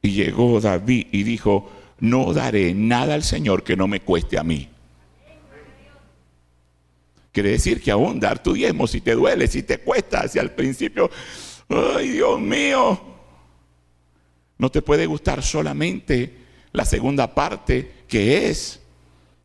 [0.01, 4.43] Y llegó David y dijo, no daré nada al Señor que no me cueste a
[4.43, 4.69] mí.
[7.31, 10.51] Quiere decir que aún dar tu diezmo, si te duele, si te cuesta hacia el
[10.51, 11.09] principio,
[11.67, 13.01] ay Dios mío,
[14.57, 16.33] no te puede gustar solamente
[16.71, 18.79] la segunda parte que es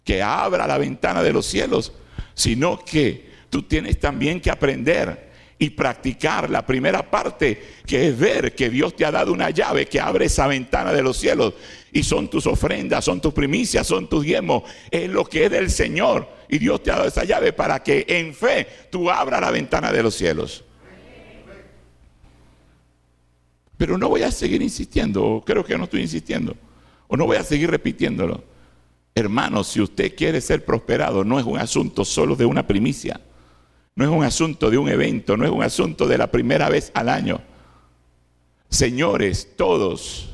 [0.05, 1.93] que abra la ventana de los cielos,
[2.35, 5.30] sino que tú tienes también que aprender
[5.63, 9.85] y practicar la primera parte, que es ver que Dios te ha dado una llave
[9.85, 11.53] que abre esa ventana de los cielos.
[11.93, 14.63] Y son tus ofrendas, son tus primicias, son tus diezmos.
[14.91, 16.27] Es lo que es del Señor.
[16.49, 19.93] Y Dios te ha dado esa llave para que en fe tú abras la ventana
[19.93, 20.65] de los cielos.
[23.77, 26.57] Pero no voy a seguir insistiendo, creo que no estoy insistiendo,
[27.07, 28.45] o no voy a seguir repitiéndolo.
[29.15, 33.21] Hermanos, si usted quiere ser prosperado, no es un asunto solo de una primicia.
[33.97, 36.91] No es un asunto de un evento, no es un asunto de la primera vez
[36.95, 37.41] al año.
[38.69, 40.31] Señores, todos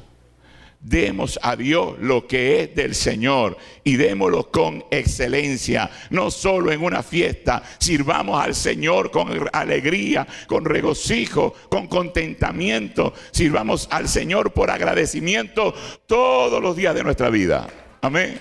[0.86, 6.82] demos a Dios lo que es del Señor y démoslo con excelencia, no solo en
[6.82, 14.70] una fiesta, sirvamos al Señor con alegría, con regocijo, con contentamiento, sirvamos al Señor por
[14.70, 15.74] agradecimiento
[16.06, 17.66] todos los días de nuestra vida.
[18.02, 18.38] Amén.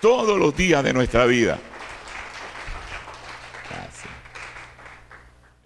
[0.00, 1.58] Todos los días de nuestra vida.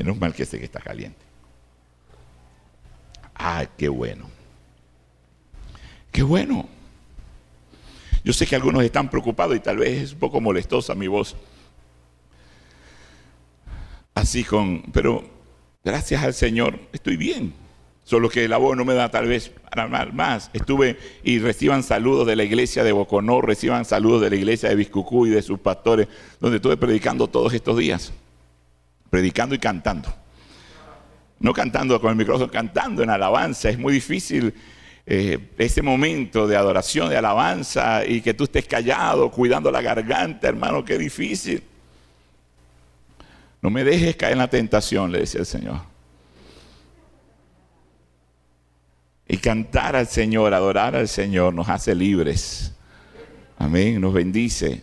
[0.02, 1.20] Menos mal que sé que está caliente.
[3.34, 4.28] ¡Ay, qué bueno!
[6.10, 6.68] ¡Qué bueno!
[8.24, 11.36] Yo sé que algunos están preocupados y tal vez es un poco molestosa mi voz.
[14.12, 15.22] Así con, pero
[15.84, 17.54] gracias al Señor estoy bien.
[18.02, 20.50] Solo que la voz no me da tal vez para más.
[20.52, 24.74] Estuve y reciban saludos de la iglesia de Boconó, reciban saludos de la iglesia de
[24.74, 26.08] Biscucú y de sus pastores,
[26.40, 28.12] donde estuve predicando todos estos días
[29.12, 30.08] predicando y cantando.
[31.38, 33.68] No cantando con el micrófono, cantando en alabanza.
[33.68, 34.54] Es muy difícil
[35.04, 40.48] eh, ese momento de adoración, de alabanza y que tú estés callado, cuidando la garganta,
[40.48, 41.62] hermano, qué difícil.
[43.60, 45.82] No me dejes caer en la tentación, le decía el Señor.
[49.28, 52.72] Y cantar al Señor, adorar al Señor nos hace libres.
[53.58, 54.82] Amén, nos bendice.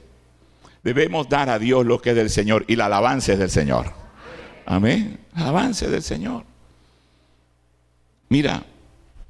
[0.84, 3.99] Debemos dar a Dios lo que es del Señor y la alabanza es del Señor.
[4.70, 5.20] Amén.
[5.34, 6.44] Avance del Señor.
[8.30, 8.64] Mira,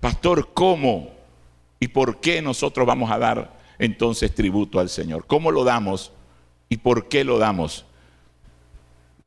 [0.02, 1.12] pastor, ¿cómo
[1.80, 5.26] y por qué nosotros vamos a dar entonces tributo al Señor?
[5.26, 6.12] ¿Cómo lo damos
[6.68, 7.86] y por qué lo damos?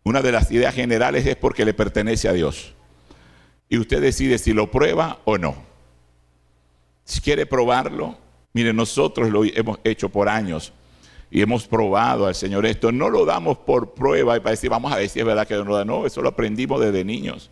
[0.04, 2.74] Una de las ideas generales es porque le pertenece a Dios.
[3.70, 5.56] Y usted decide si lo prueba o no.
[7.06, 8.18] Si quiere probarlo,
[8.52, 10.74] mire, nosotros lo hemos hecho por años
[11.34, 12.92] y hemos probado al Señor esto.
[12.92, 15.54] No lo damos por prueba y para decir, vamos a ver si es verdad que
[15.54, 15.84] no lo da.
[15.84, 17.50] No, eso lo aprendimos desde niños.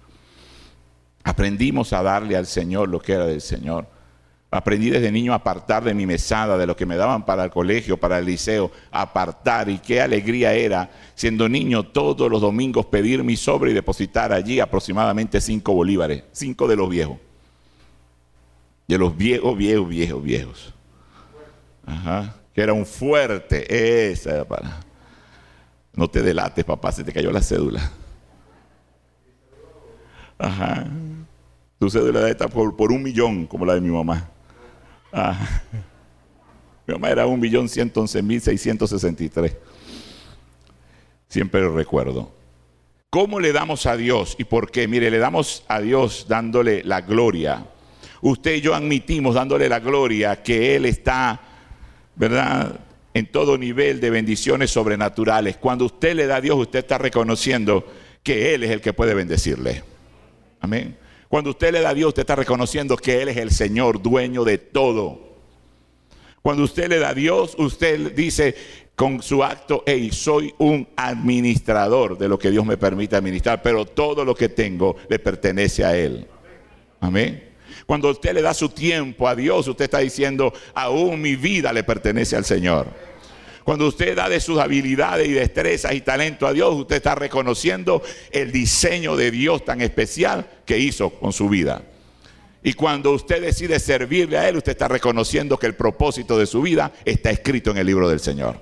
[1.24, 3.86] Aprendimos a darle al Señor lo que era del Señor.
[4.50, 7.50] Aprendí desde niño a apartar de mi mesada, de lo que me daban para el
[7.50, 9.70] colegio, para el liceo, apartar.
[9.70, 14.60] Y qué alegría era, siendo niño, todos los domingos pedir mi sobre y depositar allí
[14.60, 17.16] aproximadamente cinco bolívares, cinco de los viejos.
[18.86, 20.74] De los viejos, viejos, viejos, viejos.
[21.86, 24.10] Ajá que era un fuerte.
[24.10, 24.80] Esa para.
[25.92, 27.90] No te delates, papá, se te cayó la cédula.
[30.38, 30.86] Ajá.
[31.78, 34.28] Tu cédula está por, por un millón, como la de mi mamá.
[35.12, 35.62] Ajá.
[36.86, 39.56] Mi mamá era un millón ciento once mil seiscientos sesenta y tres.
[41.28, 42.32] Siempre lo recuerdo.
[43.10, 44.86] ¿Cómo le damos a Dios y por qué?
[44.86, 47.66] Mire, le damos a Dios dándole la gloria.
[48.22, 51.40] Usted y yo admitimos dándole la gloria que Él está
[52.14, 52.80] ¿verdad?
[53.14, 55.56] En todo nivel de bendiciones sobrenaturales.
[55.56, 57.84] Cuando usted le da a Dios, usted está reconociendo
[58.22, 59.82] que Él es el que puede bendecirle.
[60.60, 60.96] Amén.
[61.28, 64.44] Cuando usted le da a Dios, usted está reconociendo que Él es el Señor, dueño
[64.44, 65.30] de todo.
[66.42, 68.54] Cuando usted le da a Dios, usted dice
[68.96, 73.86] con su acto, hey, soy un administrador de lo que Dios me permite administrar, pero
[73.86, 76.26] todo lo que tengo le pertenece a Él.
[77.00, 77.49] Amén.
[77.90, 81.82] Cuando usted le da su tiempo a Dios, usted está diciendo, aún mi vida le
[81.82, 82.86] pertenece al Señor.
[83.64, 88.00] Cuando usted da de sus habilidades y destrezas y talento a Dios, usted está reconociendo
[88.30, 91.82] el diseño de Dios tan especial que hizo con su vida.
[92.62, 96.62] Y cuando usted decide servirle a Él, usted está reconociendo que el propósito de su
[96.62, 98.60] vida está escrito en el libro del Señor.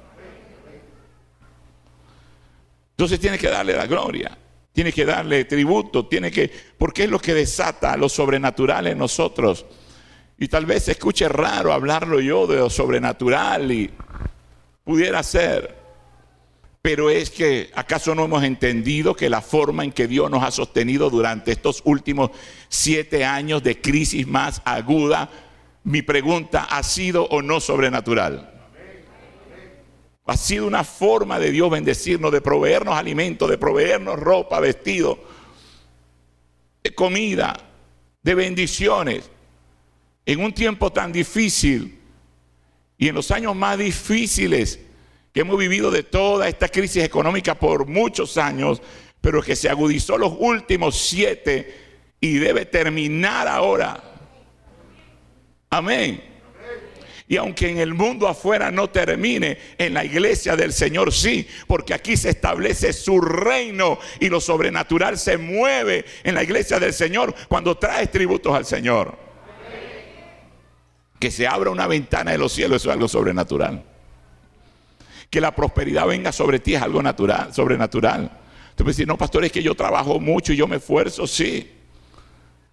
[2.93, 4.39] Entonces tiene que darle la gloria
[4.79, 6.49] tiene que darle tributo, tiene que,
[6.79, 9.66] porque es lo que desata lo sobrenatural en nosotros.
[10.39, 13.91] Y tal vez se escuche raro hablarlo yo de lo sobrenatural y
[14.85, 15.74] pudiera ser.
[16.81, 20.53] Pero es que, ¿acaso no hemos entendido que la forma en que Dios nos ha
[20.53, 22.31] sostenido durante estos últimos
[22.68, 25.29] siete años de crisis más aguda,
[25.83, 28.58] mi pregunta, ¿ha sido o no sobrenatural?
[30.29, 35.18] Ha sido una forma de Dios bendecirnos, de proveernos alimento, de proveernos ropa, vestido,
[36.85, 37.57] de comida,
[38.22, 39.31] de bendiciones.
[40.26, 41.99] En un tiempo tan difícil
[42.99, 44.79] y en los años más difíciles
[45.33, 48.83] que hemos vivido de toda esta crisis económica por muchos años,
[49.22, 51.74] pero que se agudizó los últimos siete
[52.20, 54.05] y debe terminar ahora.
[55.70, 56.38] Amén.
[57.31, 61.93] Y aunque en el mundo afuera no termine, en la iglesia del Señor sí, porque
[61.93, 67.35] aquí se establece su reino y lo sobrenatural se mueve en la iglesia del Señor
[67.47, 69.18] cuando traes tributos al Señor.
[71.20, 73.85] Que se abra una ventana de los cielos, eso es algo sobrenatural.
[75.29, 78.31] Que la prosperidad venga sobre ti es algo natural, sobrenatural.
[78.74, 81.72] Tú puedes decir, no, pastor, es que yo trabajo mucho y yo me esfuerzo, sí.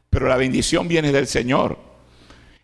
[0.10, 1.85] Pero la bendición viene del Señor.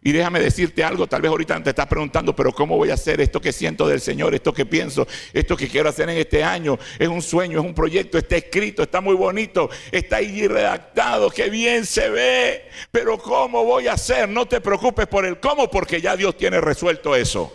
[0.03, 3.21] Y déjame decirte algo, tal vez ahorita te estás preguntando, pero ¿cómo voy a hacer
[3.21, 6.79] esto que siento del Señor, esto que pienso, esto que quiero hacer en este año?
[6.97, 11.51] Es un sueño, es un proyecto, está escrito, está muy bonito, está ahí redactado, que
[11.51, 14.27] bien se ve, pero ¿cómo voy a hacer?
[14.27, 17.53] No te preocupes por el cómo, porque ya Dios tiene resuelto eso.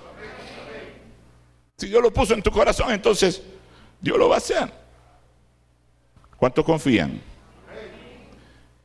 [1.77, 3.43] Si Dios lo puso en tu corazón, entonces
[4.01, 4.71] Dios lo va a hacer.
[6.37, 7.21] ¿Cuántos confían?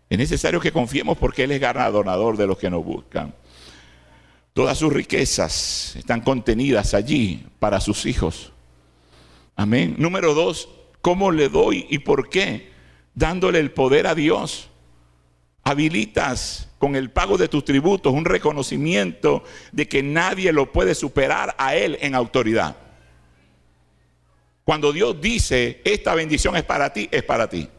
[0.09, 3.34] Es necesario que confiemos porque Él es ganador de los que nos buscan.
[4.54, 8.52] Todas sus riquezas están contenidas allí para sus hijos.
[9.56, 9.95] Amén.
[9.97, 10.68] Número dos,
[11.02, 12.72] ¿cómo le doy y por qué?
[13.14, 14.70] Dándole el poder a Dios.
[15.64, 21.56] Habilitas con el pago de tus tributos un reconocimiento de que nadie lo puede superar
[21.58, 22.76] a Él en autoridad.
[24.66, 27.70] Cuando Dios dice, esta bendición es para ti, es para ti.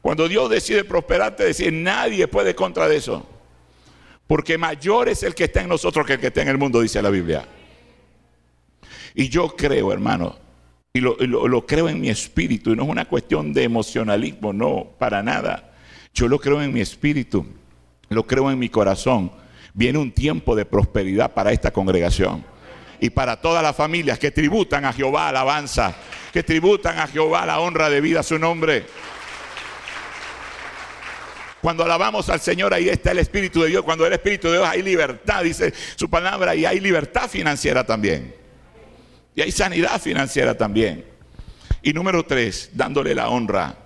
[0.00, 3.26] Cuando Dios decide prosperarte, decir, nadie puede contra de eso.
[4.26, 6.80] Porque mayor es el que está en nosotros que el que está en el mundo,
[6.80, 7.46] dice la Biblia.
[9.14, 10.36] Y yo creo, hermano,
[10.92, 15.22] y lo, creo en mi espíritu, y no es una cuestión de emocionalismo, no, para
[15.22, 15.72] nada.
[16.14, 17.44] Yo lo creo en mi espíritu,
[18.08, 19.32] lo creo en mi corazón.
[19.72, 22.44] Viene un tiempo de prosperidad para esta congregación
[23.00, 25.96] y para todas las familias que tributan a Jehová alabanza,
[26.32, 28.86] que tributan a Jehová la honra de vida a su nombre.
[31.64, 33.84] Cuando alabamos al Señor, ahí está el Espíritu de Dios.
[33.84, 38.34] Cuando el Espíritu de Dios hay libertad, dice su palabra, y hay libertad financiera también.
[39.34, 41.06] Y hay sanidad financiera también.
[41.80, 43.78] Y número tres, dándole la honra,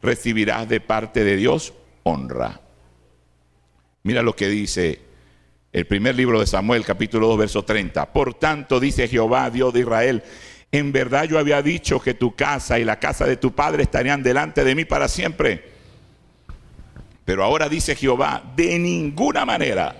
[0.00, 2.62] recibirás de parte de Dios honra.
[4.02, 5.02] Mira lo que dice
[5.74, 8.14] el primer libro de Samuel, capítulo 2, verso 30.
[8.14, 10.22] Por tanto, dice Jehová, Dios de Israel,
[10.72, 14.22] en verdad yo había dicho que tu casa y la casa de tu padre estarían
[14.22, 15.79] delante de mí para siempre.
[17.30, 19.94] Pero ahora dice Jehová, de ninguna manera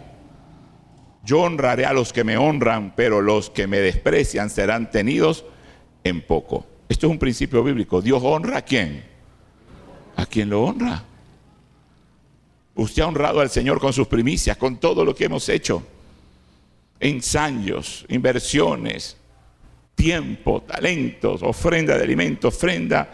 [1.23, 5.45] yo honraré a los que me honran, pero los que me desprecian serán tenidos
[6.03, 6.67] en poco.
[6.89, 8.03] Esto es un principio bíblico.
[8.03, 9.05] Dios honra a quién?
[10.17, 11.05] A quien lo honra.
[12.75, 15.85] Usted ha honrado al Señor con sus primicias, con todo lo que hemos hecho.
[16.99, 19.17] Ensayos, inversiones,
[19.95, 23.09] tiempo, talentos, ofrenda de alimentos, ofrenda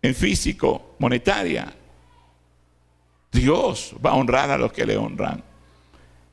[0.00, 1.78] en físico, monetaria.
[3.32, 5.42] Dios va a honrar a los que le honran.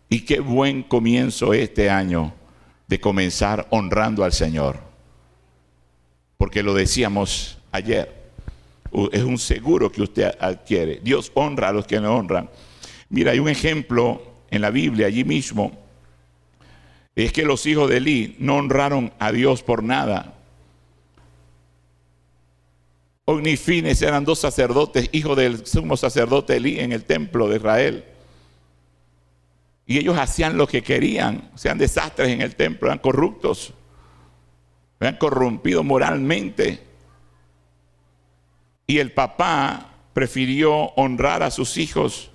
[0.10, 2.34] Y qué buen comienzo este año
[2.88, 4.80] de comenzar honrando al Señor.
[6.38, 8.32] Porque lo decíamos ayer,
[9.12, 11.00] es un seguro que usted adquiere.
[11.02, 12.50] Dios honra a los que le honran.
[13.10, 15.72] Mira, hay un ejemplo en la Biblia allí mismo.
[17.16, 20.39] Es que los hijos de Eli no honraron a Dios por nada.
[23.32, 28.04] Ognifines eran dos sacerdotes, hijos del sumo sacerdote Elí en el templo de Israel.
[29.86, 33.72] Y ellos hacían lo que querían, sean desastres en el templo, eran corruptos,
[35.00, 36.84] eran corrompidos moralmente.
[38.88, 42.32] Y el papá prefirió honrar a sus hijos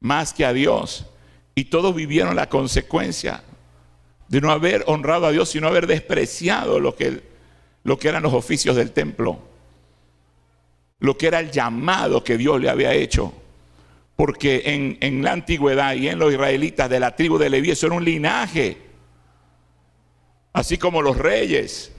[0.00, 1.04] más que a Dios.
[1.54, 3.44] Y todos vivieron la consecuencia
[4.28, 7.33] de no haber honrado a Dios, sino haber despreciado lo que él
[7.84, 9.38] lo que eran los oficios del templo,
[10.98, 13.32] lo que era el llamado que Dios le había hecho.
[14.16, 17.86] Porque en, en la antigüedad y en los israelitas de la tribu de Leví, eso
[17.86, 18.78] era un linaje.
[20.52, 21.90] Así como los reyes.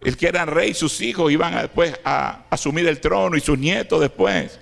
[0.00, 4.00] El que eran rey, sus hijos iban después a asumir el trono y sus nietos
[4.00, 4.58] después.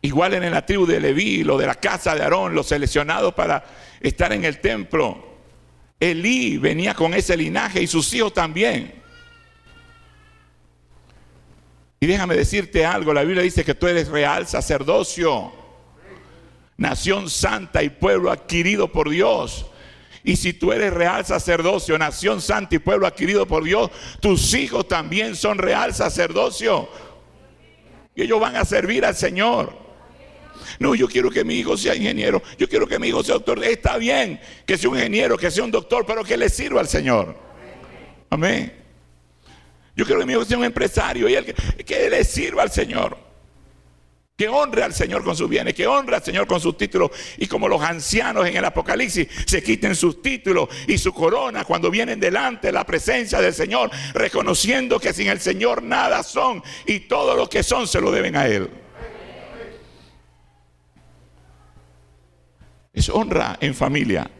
[0.00, 3.64] Igual en la tribu de Leví, lo de la casa de Aarón, los seleccionados para
[4.00, 5.33] estar en el templo.
[6.00, 9.02] Elí venía con ese linaje y sus hijos también.
[12.00, 15.52] Y déjame decirte algo, la Biblia dice que tú eres real sacerdocio.
[16.76, 19.66] nación santa y pueblo adquirido por Dios.
[20.22, 23.90] Y si tú eres real sacerdocio, nación santa y pueblo adquirido por Dios,
[24.20, 26.88] tus hijos también son real sacerdocio.
[28.14, 29.83] Y ellos van a servir al Señor.
[30.78, 33.62] No, yo quiero que mi hijo sea ingeniero, yo quiero que mi hijo sea doctor.
[33.64, 36.88] Está bien que sea un ingeniero, que sea un doctor, pero que le sirva al
[36.88, 37.36] Señor.
[38.30, 38.72] Amén.
[39.96, 43.16] Yo quiero que mi hijo sea un empresario y que, que le sirva al Señor.
[44.36, 47.12] Que honre al Señor con sus bienes, que honre al Señor con sus títulos.
[47.38, 51.88] Y como los ancianos en el Apocalipsis se quiten sus títulos y su corona cuando
[51.88, 57.00] vienen delante de la presencia del Señor, reconociendo que sin el Señor nada son y
[57.00, 58.68] todo lo que son se lo deben a Él.
[62.94, 64.30] Es honra en familia.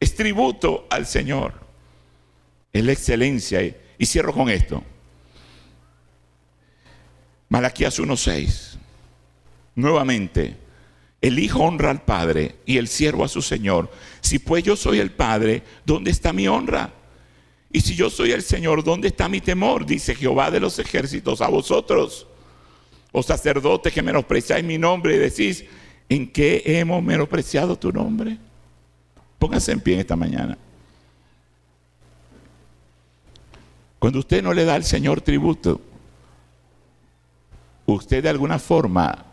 [0.00, 1.52] Es tributo al Señor.
[2.72, 3.60] Es la excelencia.
[3.98, 4.82] Y cierro con esto.
[7.50, 8.76] Malaquías 1.6
[9.76, 10.56] nuevamente,
[11.20, 13.90] el Hijo honra al Padre y el siervo a su Señor.
[14.20, 16.92] Si pues yo soy el Padre, ¿dónde está mi honra?
[17.70, 19.86] Y si yo soy el Señor, ¿dónde está mi temor?
[19.86, 22.26] Dice Jehová de los ejércitos a vosotros,
[23.12, 25.64] oh sacerdotes que menospreciáis mi nombre y decís,
[26.08, 28.38] ¿en qué hemos menospreciado tu nombre?
[29.38, 30.56] Póngase en pie esta mañana.
[33.98, 35.80] Cuando usted no le da al Señor tributo,
[37.86, 39.24] usted de alguna forma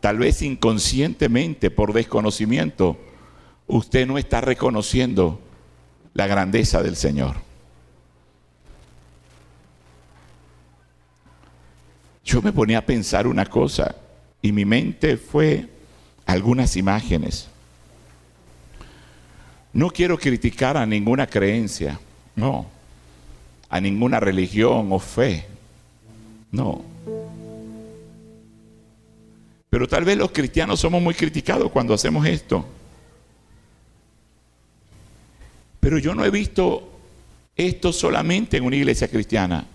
[0.00, 2.98] tal vez inconscientemente, por desconocimiento,
[3.66, 5.40] usted no está reconociendo
[6.12, 7.36] la grandeza del Señor.
[12.24, 13.94] Yo me ponía a pensar una cosa
[14.42, 15.68] y mi mente fue
[16.26, 17.48] algunas imágenes.
[19.72, 21.98] No quiero criticar a ninguna creencia,
[22.36, 22.66] no,
[23.68, 25.46] a ninguna religión o fe,
[26.52, 26.82] no.
[29.68, 32.64] Pero tal vez los cristianos somos muy criticados cuando hacemos esto.
[35.80, 36.88] Pero yo no he visto
[37.56, 39.66] esto solamente en una iglesia cristiana.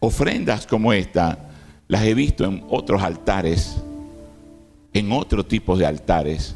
[0.00, 1.50] Ofrendas como esta
[1.88, 3.76] las he visto en otros altares,
[4.94, 6.54] en otro tipo de altares,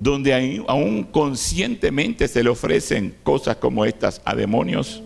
[0.00, 5.02] donde aún conscientemente se le ofrecen cosas como estas a demonios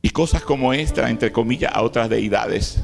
[0.00, 2.78] y cosas como esta, entre comillas, a otras deidades.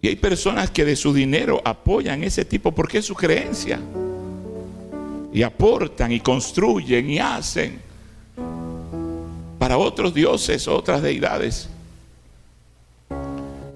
[0.00, 3.78] Y hay personas que de su dinero apoyan ese tipo porque es su creencia.
[5.32, 7.80] Y aportan y construyen y hacen
[9.58, 11.68] para otros dioses, otras deidades.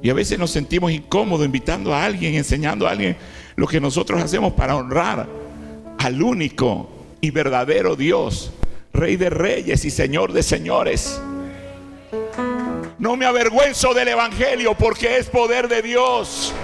[0.03, 3.17] Y a veces nos sentimos incómodos invitando a alguien, enseñando a alguien
[3.55, 5.29] lo que nosotros hacemos para honrar
[5.99, 6.89] al único
[7.21, 8.53] y verdadero Dios,
[8.93, 11.21] Rey de reyes y Señor de señores.
[12.99, 16.55] No me avergüenzo del Evangelio porque es poder de Dios.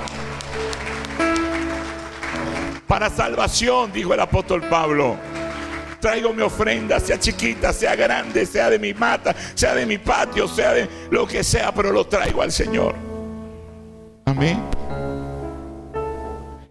[2.93, 5.17] Para salvación, dijo el apóstol Pablo.
[5.99, 10.47] Traigo mi ofrenda, sea chiquita, sea grande, sea de mi mata, sea de mi patio,
[10.47, 12.95] sea de lo que sea, pero lo traigo al Señor.
[14.27, 14.61] Amén.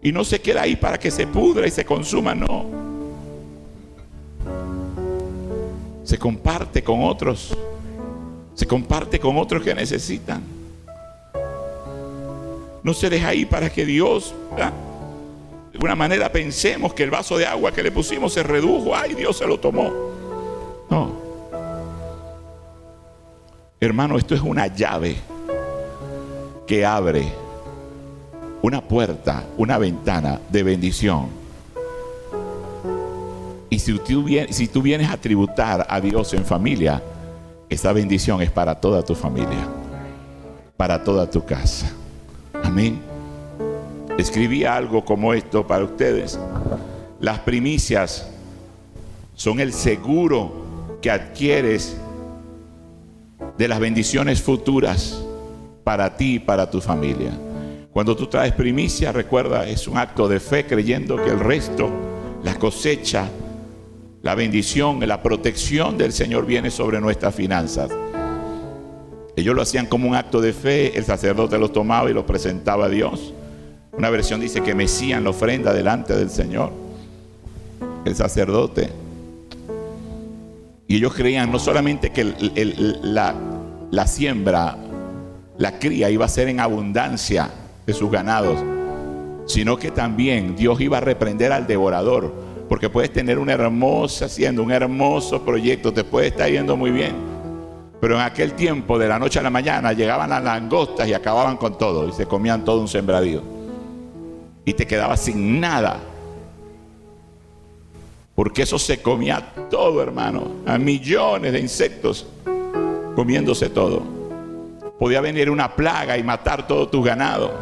[0.00, 2.66] Y no se queda ahí para que se pudra y se consuma, no.
[6.04, 7.58] se comparte con otros,
[8.54, 10.44] se comparte con otros que necesitan.
[12.84, 14.32] No se deja ahí para que Dios,
[15.72, 19.14] de alguna manera pensemos que el vaso de agua que le pusimos se redujo, ay
[19.14, 19.90] Dios se lo tomó.
[20.90, 21.20] No.
[23.80, 25.16] Hermano, esto es una llave
[26.66, 27.24] que abre
[28.60, 31.42] una puerta, una ventana de bendición
[33.72, 37.02] y si tú, vienes, a tributar a Dios en familia,
[37.70, 39.66] esa bendición es para toda tu familia,
[40.76, 41.90] para toda tu casa.
[42.62, 43.11] Amén.
[44.18, 46.38] Escribí algo como esto para ustedes.
[47.20, 48.28] Las primicias
[49.34, 51.96] son el seguro que adquieres
[53.56, 55.22] de las bendiciones futuras
[55.84, 57.32] para ti y para tu familia.
[57.92, 61.90] Cuando tú traes primicia, recuerda, es un acto de fe creyendo que el resto,
[62.42, 63.28] la cosecha,
[64.22, 67.90] la bendición, la protección del Señor viene sobre nuestras finanzas.
[69.34, 72.86] Ellos lo hacían como un acto de fe, el sacerdote los tomaba y los presentaba
[72.86, 73.32] a Dios.
[73.92, 76.72] Una versión dice que mecían la ofrenda delante del Señor,
[78.06, 78.88] el sacerdote.
[80.88, 82.24] Y ellos creían no solamente que
[83.02, 84.78] la, siembra,
[85.58, 87.50] la cría iba a ser en abundancia
[87.84, 88.58] de sus ganados,
[89.46, 92.32] sino que también Dios iba a reprender al devorador
[92.68, 97.14] Porque puedes tener una hermosa hacienda, un hermoso proyecto, te puede estar yendo muy bien.
[98.00, 101.58] Pero en aquel tiempo, de la noche a la mañana, llegaban las langostas y acababan
[101.58, 103.51] con todo y se comían todo un sembradío.
[104.64, 106.00] Y te quedabas sin nada.
[108.34, 110.52] Porque eso se comía todo, hermano.
[110.66, 112.26] A millones de insectos
[113.14, 114.02] comiéndose todo.
[114.98, 117.52] Podía venir una plaga y matar todo tu ganado.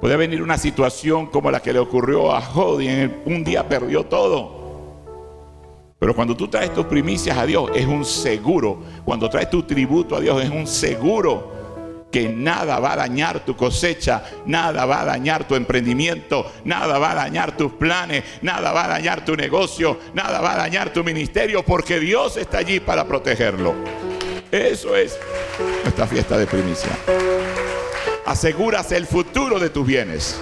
[0.00, 2.88] Podía venir una situación como la que le ocurrió a Jodi.
[2.88, 4.64] En un día perdió todo.
[5.98, 8.82] Pero cuando tú traes tus primicias a Dios, es un seguro.
[9.04, 11.53] Cuando traes tu tributo a Dios, es un seguro
[12.14, 17.10] que nada va a dañar tu cosecha, nada va a dañar tu emprendimiento, nada va
[17.10, 21.02] a dañar tus planes, nada va a dañar tu negocio, nada va a dañar tu
[21.02, 23.74] ministerio, porque Dios está allí para protegerlo.
[24.52, 25.18] Eso es
[25.82, 26.96] nuestra fiesta de primicia.
[28.26, 30.40] Aseguras el futuro de tus bienes.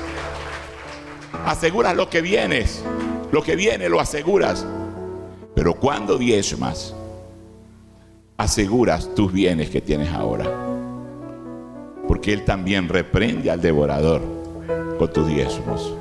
[1.46, 2.84] Aseguras lo que vienes.
[3.30, 4.66] Lo que viene lo aseguras.
[5.54, 6.94] Pero cuando diezmas,
[8.36, 10.71] aseguras tus bienes que tienes ahora
[12.22, 14.22] porque Él también reprende al devorador
[14.96, 15.92] con tus diezmos.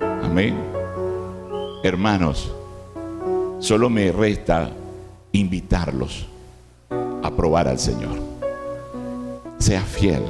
[0.00, 0.56] Amén.
[1.82, 2.50] Hermanos,
[3.58, 4.70] solo me resta
[5.32, 6.26] invitarlos
[6.88, 8.18] a probar al Señor.
[9.58, 10.22] Sea fiel.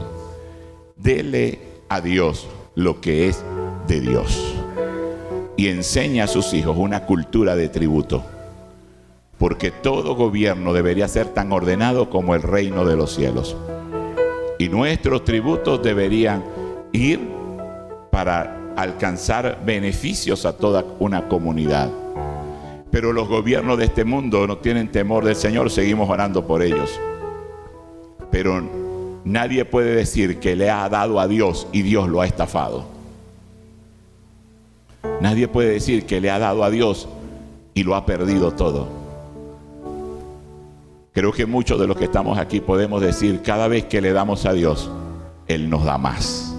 [0.97, 3.41] Dele a Dios lo que es
[3.87, 4.57] de Dios.
[5.57, 8.24] Y enseña a sus hijos una cultura de tributo.
[9.39, 13.57] Porque todo gobierno debería ser tan ordenado como el reino de los cielos.
[14.61, 16.44] Y nuestros tributos deberían
[16.92, 17.18] ir
[18.11, 21.90] para alcanzar beneficios a toda una comunidad.
[22.90, 27.00] Pero los gobiernos de este mundo no tienen temor del Señor, seguimos orando por ellos.
[28.30, 28.62] Pero
[29.24, 32.84] nadie puede decir que le ha dado a Dios y Dios lo ha estafado.
[35.22, 37.08] Nadie puede decir que le ha dado a Dios
[37.72, 38.99] y lo ha perdido todo.
[41.12, 44.46] Creo que muchos de los que estamos aquí podemos decir, cada vez que le damos
[44.46, 44.90] a Dios,
[45.48, 46.49] Él nos da más.